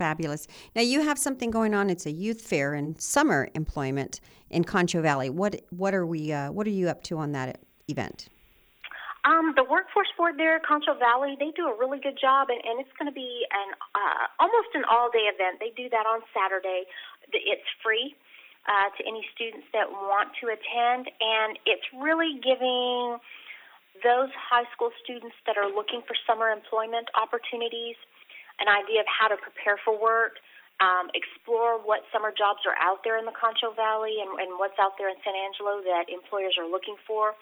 [0.01, 0.47] Fabulous.
[0.75, 1.83] Now you have something going on.
[1.93, 4.13] It's a youth fair and summer employment
[4.49, 5.29] in Concho Valley.
[5.29, 6.21] What what are we?
[6.33, 7.49] Uh, what are you up to on that
[7.87, 8.17] event?
[9.29, 12.75] Um, the workforce board there, Concho Valley, they do a really good job, and, and
[12.81, 15.61] it's going to be an uh, almost an all-day event.
[15.61, 16.81] They do that on Saturday.
[17.53, 18.15] It's free.
[18.67, 23.17] uh, to any students that want to attend, and it's really giving
[24.05, 27.97] those high school students that are looking for summer employment opportunities
[28.61, 30.37] an idea of how to prepare for work,
[30.81, 34.77] um, explore what summer jobs are out there in the Concho Valley and, and what's
[34.81, 37.37] out there in San Angelo that employers are looking for.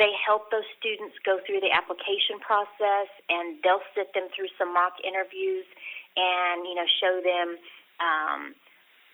[0.00, 4.72] They help those students go through the application process, and they'll sit them through some
[4.72, 5.66] mock interviews,
[6.16, 7.48] and you know show them
[7.98, 8.40] um,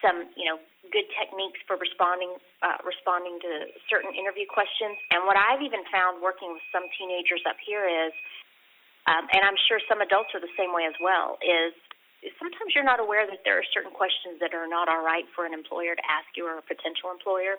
[0.05, 0.61] some you know
[0.93, 4.95] good techniques for responding uh, responding to certain interview questions.
[5.11, 8.13] And what I've even found working with some teenagers up here is
[9.07, 11.75] um, and I'm sure some adults are the same way as well, is,
[12.43, 15.47] sometimes you're not aware that there are certain questions that are not all right for
[15.47, 17.55] an employer to ask you or a potential employer.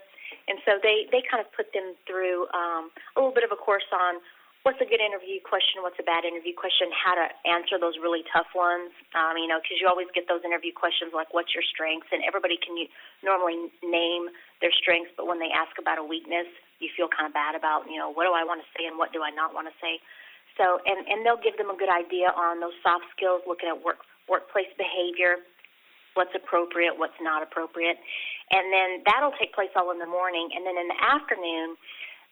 [0.51, 3.59] And so they, they kind of put them through um, a little bit of a
[3.59, 4.19] course on
[4.67, 8.27] what's a good interview question, what's a bad interview question, how to answer those really
[8.35, 8.91] tough ones.
[9.15, 12.19] Um, you know, because you always get those interview questions like, "What's your strengths?" and
[12.27, 12.75] everybody can
[13.23, 14.27] normally name
[14.59, 16.51] their strengths, but when they ask about a weakness,
[16.83, 18.99] you feel kind of bad about, you know, what do I want to say and
[18.99, 20.03] what do I not want to say.
[20.57, 23.77] So, and, and they'll give them a good idea on those soft skills, looking at
[23.77, 25.45] work, workplace behavior,
[26.17, 28.01] what's appropriate, what's not appropriate.
[28.49, 30.49] And then that'll take place all in the morning.
[30.57, 31.77] And then in the afternoon,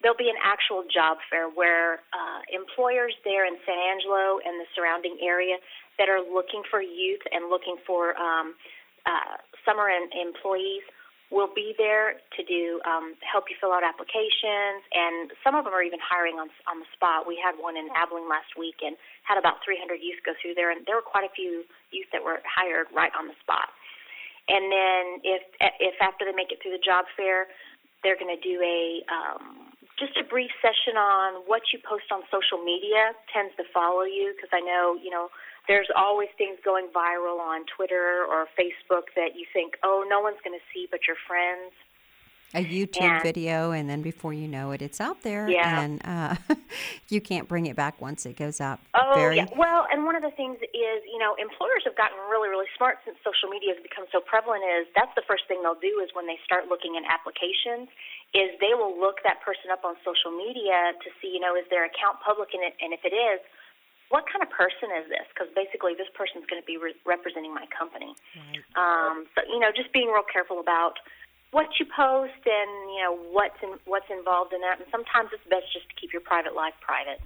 [0.01, 4.67] there'll be an actual job fair where uh, employers there in San Angelo and the
[4.73, 5.61] surrounding area
[6.01, 8.57] that are looking for youth and looking for um,
[9.05, 10.83] uh, summer in, employees
[11.35, 15.75] will be there to do um, help you fill out applications, and some of them
[15.75, 17.27] are even hiring on on the spot.
[17.27, 18.95] We had one in Abilene last week and
[19.27, 22.23] had about 300 youth go through there, and there were quite a few youth that
[22.23, 23.67] were hired right on the spot.
[24.47, 25.43] And then if
[25.83, 27.51] if after they make it through the job fair,
[27.99, 32.21] they're going to do a um, just a brief session on what you post on
[32.27, 35.29] social media tends to follow you because I know you know
[35.67, 40.37] there's always things going viral on Twitter or Facebook that you think, oh, no one's
[40.43, 41.73] going to see but your friends.
[42.55, 45.83] A YouTube and, video, and then before you know it, it's out there, yeah.
[45.83, 46.35] and uh,
[47.11, 48.79] you can't bring it back once it goes up.
[48.95, 49.43] Oh, Very...
[49.43, 49.51] yeah.
[49.59, 53.03] Well, and one of the things is, you know, employers have gotten really, really smart
[53.03, 54.63] since social media has become so prevalent.
[54.63, 57.91] Is that's the first thing they'll do is when they start looking at applications,
[58.31, 61.67] is they will look that person up on social media to see, you know, is
[61.67, 63.43] their account public, and, it, and if it is,
[64.09, 65.25] what kind of person is this?
[65.33, 68.15] Because basically, this person's going to be re- representing my company.
[68.37, 68.63] Right.
[68.77, 71.01] Um, so you know, just being real careful about
[71.51, 74.79] what you post and you know what's in, what's involved in that.
[74.79, 77.21] And sometimes it's best just to keep your private life private.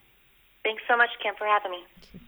[0.64, 2.22] Thanks so much, Kim, for having me.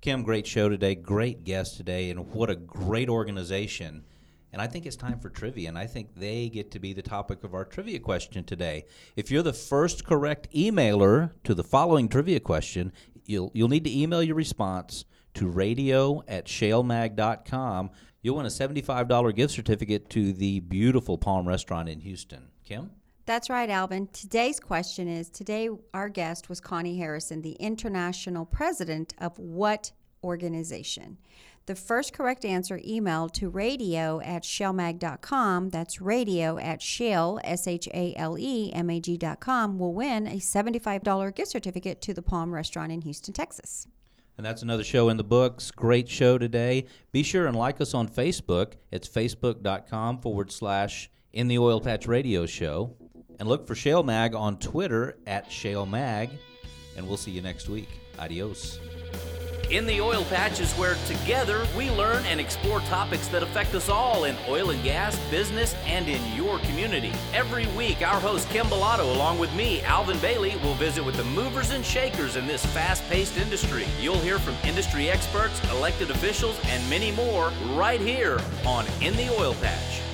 [0.00, 0.94] Kim, great show today.
[0.94, 4.02] Great guest today, and what a great organization.
[4.50, 7.02] And I think it's time for trivia, and I think they get to be the
[7.02, 8.86] topic of our trivia question today.
[9.14, 12.92] If you're the first correct emailer to the following trivia question,
[13.26, 17.90] you'll, you'll need to email your response to radio at shalemag.com.
[18.22, 22.48] You'll win a $75 gift certificate to the beautiful Palm Restaurant in Houston.
[22.64, 22.90] Kim?
[23.30, 24.08] That's right, Alvin.
[24.12, 29.92] Today's question is Today, our guest was Connie Harrison, the international president of what
[30.24, 31.16] organization?
[31.66, 37.86] The first correct answer emailed to radio at shalemag.com, that's radio at shale, S H
[37.94, 42.52] A L E M A G.com, will win a $75 gift certificate to the Palm
[42.52, 43.86] Restaurant in Houston, Texas.
[44.38, 45.70] And that's another show in the books.
[45.70, 46.86] Great show today.
[47.12, 48.72] Be sure and like us on Facebook.
[48.90, 52.96] It's facebook.com forward slash in the Oil Patch Radio Show.
[53.38, 56.30] And look for Shale Mag on Twitter at Shale Mag.
[56.96, 57.88] And we'll see you next week.
[58.18, 58.78] Adios.
[59.70, 63.88] In the Oil Patch is where together we learn and explore topics that affect us
[63.88, 67.12] all in oil and gas, business, and in your community.
[67.32, 71.22] Every week, our host Kim Bellotto, along with me, Alvin Bailey, will visit with the
[71.22, 73.86] movers and shakers in this fast paced industry.
[74.00, 79.32] You'll hear from industry experts, elected officials, and many more right here on In the
[79.38, 80.09] Oil Patch.